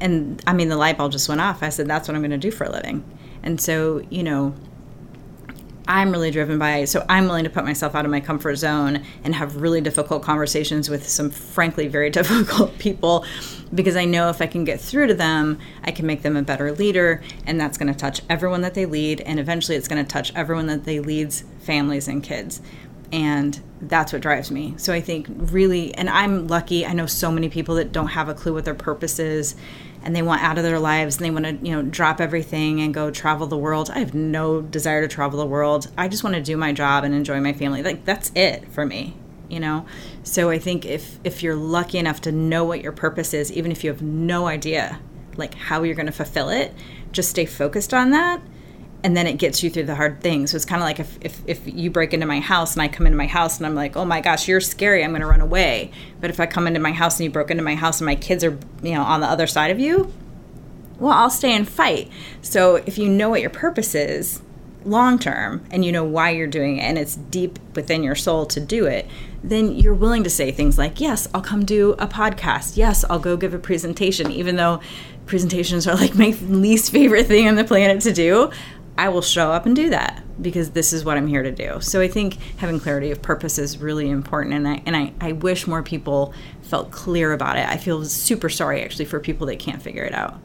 And 0.00 0.42
I 0.46 0.52
mean, 0.52 0.68
the 0.68 0.76
light 0.76 0.98
bulb 0.98 1.12
just 1.12 1.28
went 1.28 1.40
off. 1.40 1.62
I 1.62 1.70
said, 1.70 1.88
that's 1.88 2.06
what 2.06 2.14
I'm 2.14 2.20
going 2.20 2.30
to 2.30 2.38
do 2.38 2.50
for 2.50 2.64
a 2.64 2.70
living. 2.70 3.02
And 3.42 3.60
so, 3.60 4.02
you 4.10 4.22
know, 4.22 4.54
I'm 5.86 6.12
really 6.12 6.30
driven 6.30 6.58
by, 6.58 6.86
so 6.86 7.04
I'm 7.08 7.26
willing 7.26 7.44
to 7.44 7.50
put 7.50 7.64
myself 7.64 7.94
out 7.94 8.04
of 8.04 8.10
my 8.10 8.20
comfort 8.20 8.56
zone 8.56 9.04
and 9.22 9.34
have 9.34 9.56
really 9.56 9.80
difficult 9.80 10.22
conversations 10.22 10.88
with 10.88 11.06
some, 11.06 11.30
frankly, 11.30 11.88
very 11.88 12.10
difficult 12.10 12.78
people 12.78 13.24
because 13.74 13.96
I 13.96 14.04
know 14.04 14.28
if 14.30 14.40
I 14.40 14.46
can 14.46 14.64
get 14.64 14.80
through 14.80 15.08
to 15.08 15.14
them, 15.14 15.58
I 15.82 15.90
can 15.90 16.06
make 16.06 16.22
them 16.22 16.36
a 16.36 16.42
better 16.42 16.72
leader, 16.72 17.22
and 17.46 17.60
that's 17.60 17.76
going 17.76 17.92
to 17.92 17.98
touch 17.98 18.22
everyone 18.30 18.62
that 18.62 18.74
they 18.74 18.86
lead, 18.86 19.20
and 19.20 19.38
eventually 19.38 19.76
it's 19.76 19.88
going 19.88 20.02
to 20.02 20.08
touch 20.08 20.32
everyone 20.34 20.66
that 20.68 20.84
they 20.84 21.00
leads, 21.00 21.44
families 21.60 22.08
and 22.08 22.22
kids. 22.22 22.62
And 23.12 23.60
that's 23.80 24.12
what 24.12 24.22
drives 24.22 24.50
me. 24.50 24.74
So 24.76 24.92
I 24.92 25.00
think 25.00 25.26
really, 25.28 25.94
and 25.94 26.08
I'm 26.08 26.48
lucky, 26.48 26.86
I 26.86 26.94
know 26.94 27.06
so 27.06 27.30
many 27.30 27.48
people 27.48 27.74
that 27.76 27.92
don't 27.92 28.08
have 28.08 28.28
a 28.28 28.34
clue 28.34 28.54
what 28.54 28.64
their 28.64 28.74
purpose 28.74 29.18
is 29.18 29.54
and 30.04 30.14
they 30.14 30.22
want 30.22 30.42
out 30.42 30.58
of 30.58 30.64
their 30.64 30.78
lives 30.78 31.16
and 31.16 31.24
they 31.24 31.30
want 31.30 31.44
to 31.44 31.66
you 31.66 31.74
know 31.74 31.82
drop 31.82 32.20
everything 32.20 32.80
and 32.80 32.94
go 32.94 33.10
travel 33.10 33.46
the 33.46 33.58
world. 33.58 33.90
I 33.90 33.98
have 33.98 34.14
no 34.14 34.62
desire 34.62 35.02
to 35.02 35.08
travel 35.08 35.40
the 35.40 35.46
world. 35.46 35.90
I 35.98 36.08
just 36.08 36.22
want 36.22 36.36
to 36.36 36.42
do 36.42 36.56
my 36.56 36.72
job 36.72 37.04
and 37.04 37.14
enjoy 37.14 37.40
my 37.40 37.52
family. 37.52 37.82
Like 37.82 38.04
that's 38.04 38.30
it 38.34 38.70
for 38.70 38.86
me 38.86 39.16
you 39.48 39.60
know? 39.60 39.86
So 40.22 40.50
i 40.50 40.58
think 40.58 40.86
if 40.86 41.18
if 41.22 41.42
you're 41.42 41.54
lucky 41.54 41.98
enough 41.98 42.20
to 42.22 42.32
know 42.32 42.64
what 42.64 42.80
your 42.80 42.92
purpose 42.92 43.34
is 43.34 43.52
even 43.52 43.70
if 43.70 43.84
you 43.84 43.90
have 43.90 44.02
no 44.02 44.46
idea 44.46 45.00
like 45.36 45.54
how 45.54 45.82
you're 45.82 45.94
going 45.94 46.06
to 46.06 46.12
fulfill 46.12 46.48
it 46.48 46.72
just 47.12 47.30
stay 47.30 47.44
focused 47.44 47.92
on 47.92 48.10
that 48.10 48.40
and 49.04 49.14
then 49.14 49.26
it 49.26 49.34
gets 49.34 49.62
you 49.62 49.68
through 49.68 49.84
the 49.84 49.94
hard 49.94 50.22
things. 50.22 50.50
So 50.50 50.56
it's 50.56 50.64
kind 50.64 50.80
of 50.80 50.86
like 50.86 50.98
if, 50.98 51.18
if, 51.20 51.42
if 51.46 51.60
you 51.66 51.90
break 51.90 52.14
into 52.14 52.24
my 52.24 52.40
house 52.40 52.72
and 52.72 52.80
I 52.80 52.88
come 52.88 53.06
into 53.06 53.18
my 53.18 53.26
house 53.26 53.58
and 53.58 53.66
I'm 53.66 53.74
like, 53.74 53.96
oh 53.96 54.04
my 54.06 54.22
gosh, 54.22 54.48
you're 54.48 54.62
scary, 54.62 55.04
I'm 55.04 55.10
going 55.10 55.20
to 55.20 55.26
run 55.26 55.42
away. 55.42 55.90
But 56.22 56.30
if 56.30 56.40
I 56.40 56.46
come 56.46 56.66
into 56.66 56.80
my 56.80 56.92
house 56.92 57.18
and 57.20 57.24
you 57.24 57.30
broke 57.30 57.50
into 57.50 57.62
my 57.62 57.74
house 57.74 58.00
and 58.00 58.06
my 58.06 58.14
kids 58.14 58.42
are, 58.42 58.58
you 58.82 58.94
know, 58.94 59.02
on 59.02 59.20
the 59.20 59.26
other 59.26 59.46
side 59.46 59.70
of 59.70 59.78
you, 59.78 60.10
well, 60.98 61.12
I'll 61.12 61.28
stay 61.28 61.54
and 61.54 61.68
fight. 61.68 62.10
So 62.40 62.76
if 62.76 62.96
you 62.96 63.10
know 63.10 63.28
what 63.28 63.42
your 63.42 63.50
purpose 63.50 63.94
is 63.94 64.40
long 64.86 65.18
term 65.18 65.64
and 65.70 65.84
you 65.84 65.92
know 65.92 66.04
why 66.04 66.30
you're 66.30 66.46
doing 66.46 66.78
it 66.78 66.82
and 66.82 66.98
it's 66.98 67.16
deep 67.16 67.58
within 67.74 68.02
your 68.02 68.14
soul 68.14 68.46
to 68.46 68.60
do 68.60 68.86
it, 68.86 69.06
then 69.42 69.76
you're 69.76 69.94
willing 69.94 70.24
to 70.24 70.30
say 70.30 70.50
things 70.50 70.78
like, 70.78 71.00
yes, 71.00 71.28
I'll 71.34 71.42
come 71.42 71.66
do 71.66 71.92
a 71.98 72.06
podcast. 72.06 72.78
Yes, 72.78 73.04
I'll 73.10 73.18
go 73.18 73.36
give 73.36 73.52
a 73.52 73.58
presentation, 73.58 74.30
even 74.30 74.56
though 74.56 74.80
presentations 75.26 75.86
are 75.86 75.94
like 75.94 76.14
my 76.14 76.30
least 76.42 76.92
favorite 76.92 77.26
thing 77.26 77.48
on 77.48 77.54
the 77.54 77.64
planet 77.64 78.02
to 78.02 78.12
do. 78.12 78.50
I 78.96 79.08
will 79.08 79.22
show 79.22 79.50
up 79.50 79.66
and 79.66 79.74
do 79.74 79.90
that 79.90 80.22
because 80.40 80.70
this 80.70 80.92
is 80.92 81.04
what 81.04 81.16
I'm 81.16 81.26
here 81.26 81.42
to 81.42 81.50
do. 81.50 81.80
So 81.80 82.00
I 82.00 82.08
think 82.08 82.38
having 82.58 82.78
clarity 82.78 83.10
of 83.10 83.20
purpose 83.22 83.58
is 83.58 83.78
really 83.78 84.08
important 84.08 84.54
and 84.54 84.68
I 84.68 84.82
and 84.86 84.96
I, 84.96 85.12
I 85.20 85.32
wish 85.32 85.66
more 85.66 85.82
people 85.82 86.32
felt 86.62 86.90
clear 86.90 87.32
about 87.32 87.56
it. 87.56 87.68
I 87.68 87.76
feel 87.76 88.04
super 88.04 88.48
sorry 88.48 88.82
actually 88.82 89.06
for 89.06 89.18
people 89.18 89.46
that 89.48 89.58
can't 89.58 89.82
figure 89.82 90.04
it 90.04 90.14
out. 90.14 90.40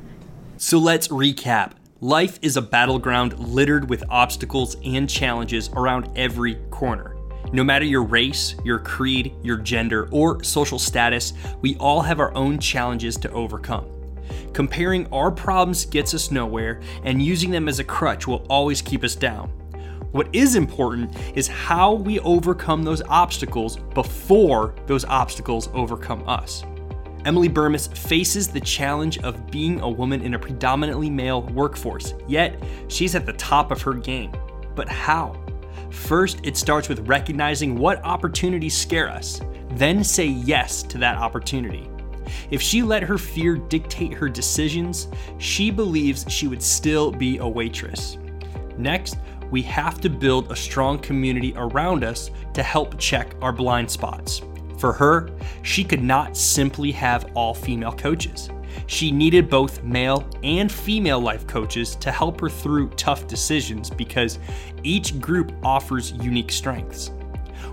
So 0.58 0.80
let's 0.80 1.08
recap. 1.10 1.74
Life 2.02 2.40
is 2.42 2.58
a 2.58 2.62
battleground 2.62 3.38
littered 3.40 3.90
with 3.90 4.04
obstacles 4.10 4.78
and 4.84 5.10
challenges 5.10 5.70
around 5.74 6.10
every 6.16 6.56
corner. 6.72 7.16
No 7.52 7.64
matter 7.64 7.86
your 7.86 8.04
race, 8.04 8.56
your 8.64 8.80
creed, 8.80 9.34
your 9.44 9.58
gender, 9.58 10.08
or 10.12 10.44
social 10.44 10.80
status, 10.80 11.34
we 11.62 11.76
all 11.78 12.02
have 12.02 12.20
our 12.20 12.34
own 12.36 12.60
challenges 12.60 13.18
to 13.18 13.32
overcome. 13.32 13.99
Comparing 14.54 15.08
our 15.14 15.32
problems 15.32 15.86
gets 15.86 16.14
us 16.14 16.32
nowhere, 16.32 16.82
and 17.04 17.22
using 17.22 17.52
them 17.52 17.68
as 17.68 17.80
a 17.80 17.84
crutch 17.84 18.28
will 18.28 18.46
always 18.50 18.82
keep 18.82 19.04
us 19.04 19.16
down. 19.16 19.50
What 20.12 20.28
is 20.34 20.56
important 20.56 21.16
is 21.36 21.48
how 21.48 21.94
we 21.94 22.20
overcome 22.22 22.84
those 22.84 23.04
obstacles 23.04 23.78
before 23.94 24.74
those 24.88 25.06
obstacles 25.06 25.70
overcome 25.74 26.28
us. 26.28 26.64
Emily 27.26 27.48
Bermes 27.48 27.88
faces 27.88 28.48
the 28.48 28.62
challenge 28.62 29.20
of 29.20 29.52
being 29.52 29.82
a 29.82 29.90
woman 29.90 30.22
in 30.22 30.34
a 30.34 30.40
predominantly 30.40 31.10
male 31.10 31.44
workforce, 31.44 32.16
yet 32.28 32.62
she's 32.88 33.14
at 33.14 33.26
the 33.26 33.34
top 33.34 33.72
of 33.72 33.82
her 33.82 33.94
game. 33.94 34.32
But 34.74 34.90
how? 34.90 35.40
First, 35.92 36.40
it 36.44 36.58
starts 36.58 36.90
with 36.90 37.08
recognizing 37.08 37.78
what 37.78 38.04
opportunities 38.04 38.76
scare 38.76 39.10
us, 39.10 39.42
then 39.72 40.04
say 40.04 40.26
yes 40.26 40.82
to 40.84 40.98
that 41.00 41.18
opportunity. 41.18 41.90
If 42.52 42.62
she 42.62 42.84
let 42.84 43.04
her 43.04 43.18
fear 43.18 43.56
dictate 43.58 44.14
her 44.14 44.30
decisions, 44.30 45.08
she 45.38 45.72
believes 45.72 46.26
she 46.30 46.48
would 46.48 46.64
still 46.64 47.12
be 47.12 47.38
a 47.38 47.48
waitress. 47.48 48.18
Next, 48.78 49.18
we 49.52 49.62
have 49.64 50.00
to 50.02 50.10
build 50.10 50.52
a 50.52 50.56
strong 50.56 51.00
community 51.00 51.54
around 51.56 52.04
us 52.04 52.32
to 52.54 52.64
help 52.64 52.98
check 52.98 53.36
our 53.42 53.52
blind 53.52 53.90
spots. 53.90 54.42
For 54.78 54.94
her, 54.94 55.30
she 55.62 55.84
could 55.84 56.04
not 56.04 56.38
simply 56.38 56.92
have 56.94 57.32
all 57.34 57.54
female 57.54 57.92
coaches. 57.92 58.50
She 58.88 59.12
needed 59.12 59.50
both 59.50 59.84
male 59.84 60.28
and 60.44 60.72
female 60.72 61.20
life 61.20 61.46
coaches 61.48 61.96
to 61.98 62.12
help 62.12 62.40
her 62.42 62.50
through 62.50 62.90
tough 62.92 63.28
decisions 63.28 63.90
because 63.90 64.40
each 64.84 65.20
group 65.20 65.52
offers 65.64 66.14
unique 66.14 66.52
strengths. 66.52 67.12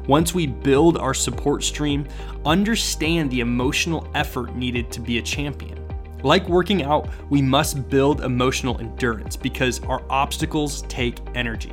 Once 0.07 0.35
we 0.35 0.47
build 0.47 0.97
our 0.99 1.15
support 1.15 1.65
stream, 1.65 2.07
understand 2.45 3.31
the 3.31 3.41
emotional 3.41 4.09
effort 4.15 4.55
needed 4.55 4.91
to 4.91 5.01
be 5.01 5.19
a 5.19 5.23
champion. 5.23 5.83
Like 6.23 6.49
working 6.49 6.83
out, 6.83 7.09
we 7.29 7.43
must 7.43 7.89
build 7.89 8.23
emotional 8.23 8.79
endurance 8.79 9.37
because 9.37 9.83
our 9.85 10.03
obstacles 10.09 10.83
take 10.83 11.19
energy. 11.35 11.73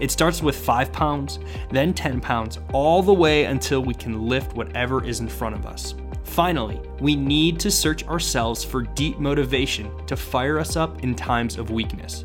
It 0.00 0.10
starts 0.10 0.42
with 0.42 0.56
5 0.56 0.92
pounds, 0.92 1.38
then 1.70 1.94
10 1.94 2.20
pounds, 2.20 2.58
all 2.72 3.02
the 3.02 3.12
way 3.12 3.44
until 3.44 3.80
we 3.80 3.94
can 3.94 4.26
lift 4.26 4.54
whatever 4.54 5.04
is 5.04 5.20
in 5.20 5.28
front 5.28 5.54
of 5.54 5.66
us. 5.66 5.94
Finally, 6.24 6.80
we 7.00 7.16
need 7.16 7.58
to 7.60 7.70
search 7.70 8.06
ourselves 8.06 8.62
for 8.62 8.82
deep 8.82 9.18
motivation 9.18 9.90
to 10.06 10.16
fire 10.16 10.58
us 10.58 10.76
up 10.76 11.02
in 11.02 11.14
times 11.14 11.56
of 11.56 11.70
weakness. 11.70 12.24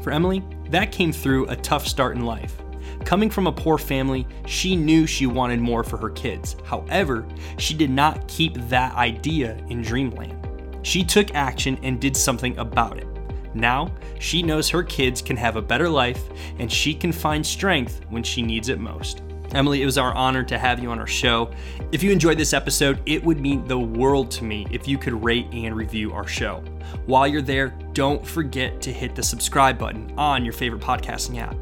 For 0.00 0.10
Emily, 0.10 0.42
that 0.70 0.90
came 0.90 1.12
through 1.12 1.48
a 1.48 1.56
tough 1.56 1.86
start 1.86 2.16
in 2.16 2.24
life. 2.24 2.56
Coming 3.04 3.30
from 3.30 3.46
a 3.46 3.52
poor 3.52 3.78
family, 3.78 4.26
she 4.46 4.76
knew 4.76 5.06
she 5.06 5.26
wanted 5.26 5.60
more 5.60 5.84
for 5.84 5.96
her 5.96 6.10
kids. 6.10 6.56
However, 6.64 7.26
she 7.58 7.74
did 7.74 7.90
not 7.90 8.28
keep 8.28 8.54
that 8.68 8.94
idea 8.94 9.56
in 9.68 9.82
dreamland. 9.82 10.36
She 10.82 11.04
took 11.04 11.34
action 11.34 11.78
and 11.82 12.00
did 12.00 12.16
something 12.16 12.56
about 12.58 12.98
it. 12.98 13.06
Now, 13.54 13.92
she 14.18 14.42
knows 14.42 14.68
her 14.70 14.82
kids 14.82 15.20
can 15.20 15.36
have 15.36 15.56
a 15.56 15.62
better 15.62 15.88
life 15.88 16.22
and 16.58 16.70
she 16.70 16.94
can 16.94 17.12
find 17.12 17.44
strength 17.44 18.00
when 18.08 18.22
she 18.22 18.42
needs 18.42 18.68
it 18.68 18.78
most. 18.78 19.22
Emily, 19.54 19.82
it 19.82 19.86
was 19.86 19.98
our 19.98 20.14
honor 20.14 20.42
to 20.44 20.58
have 20.58 20.78
you 20.78 20.90
on 20.90 20.98
our 20.98 21.06
show. 21.06 21.50
If 21.92 22.02
you 22.02 22.10
enjoyed 22.10 22.38
this 22.38 22.54
episode, 22.54 23.00
it 23.04 23.22
would 23.22 23.38
mean 23.38 23.66
the 23.66 23.78
world 23.78 24.30
to 24.32 24.44
me 24.44 24.66
if 24.70 24.88
you 24.88 24.96
could 24.96 25.22
rate 25.22 25.46
and 25.52 25.76
review 25.76 26.12
our 26.12 26.26
show. 26.26 26.62
While 27.04 27.26
you're 27.26 27.42
there, 27.42 27.68
don't 27.92 28.26
forget 28.26 28.80
to 28.82 28.92
hit 28.92 29.14
the 29.14 29.22
subscribe 29.22 29.78
button 29.78 30.12
on 30.16 30.44
your 30.44 30.54
favorite 30.54 30.80
podcasting 30.80 31.38
app. 31.38 31.54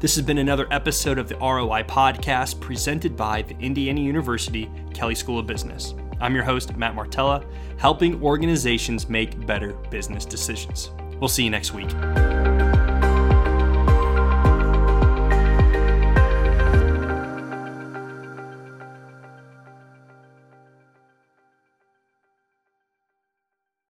This 0.00 0.14
has 0.16 0.24
been 0.24 0.38
another 0.38 0.66
episode 0.70 1.18
of 1.18 1.28
the 1.28 1.36
ROI 1.36 1.84
Podcast 1.84 2.60
presented 2.60 3.16
by 3.16 3.42
the 3.42 3.56
Indiana 3.58 4.00
University 4.00 4.70
Kelley 4.92 5.14
School 5.14 5.38
of 5.38 5.46
Business. 5.46 5.94
I'm 6.20 6.34
your 6.34 6.44
host, 6.44 6.76
Matt 6.76 6.94
Martella, 6.94 7.44
helping 7.76 8.22
organizations 8.22 9.08
make 9.08 9.46
better 9.46 9.72
business 9.90 10.24
decisions. 10.24 10.90
We'll 11.20 11.28
see 11.28 11.44
you 11.44 11.50
next 11.50 11.72
week. 11.74 11.90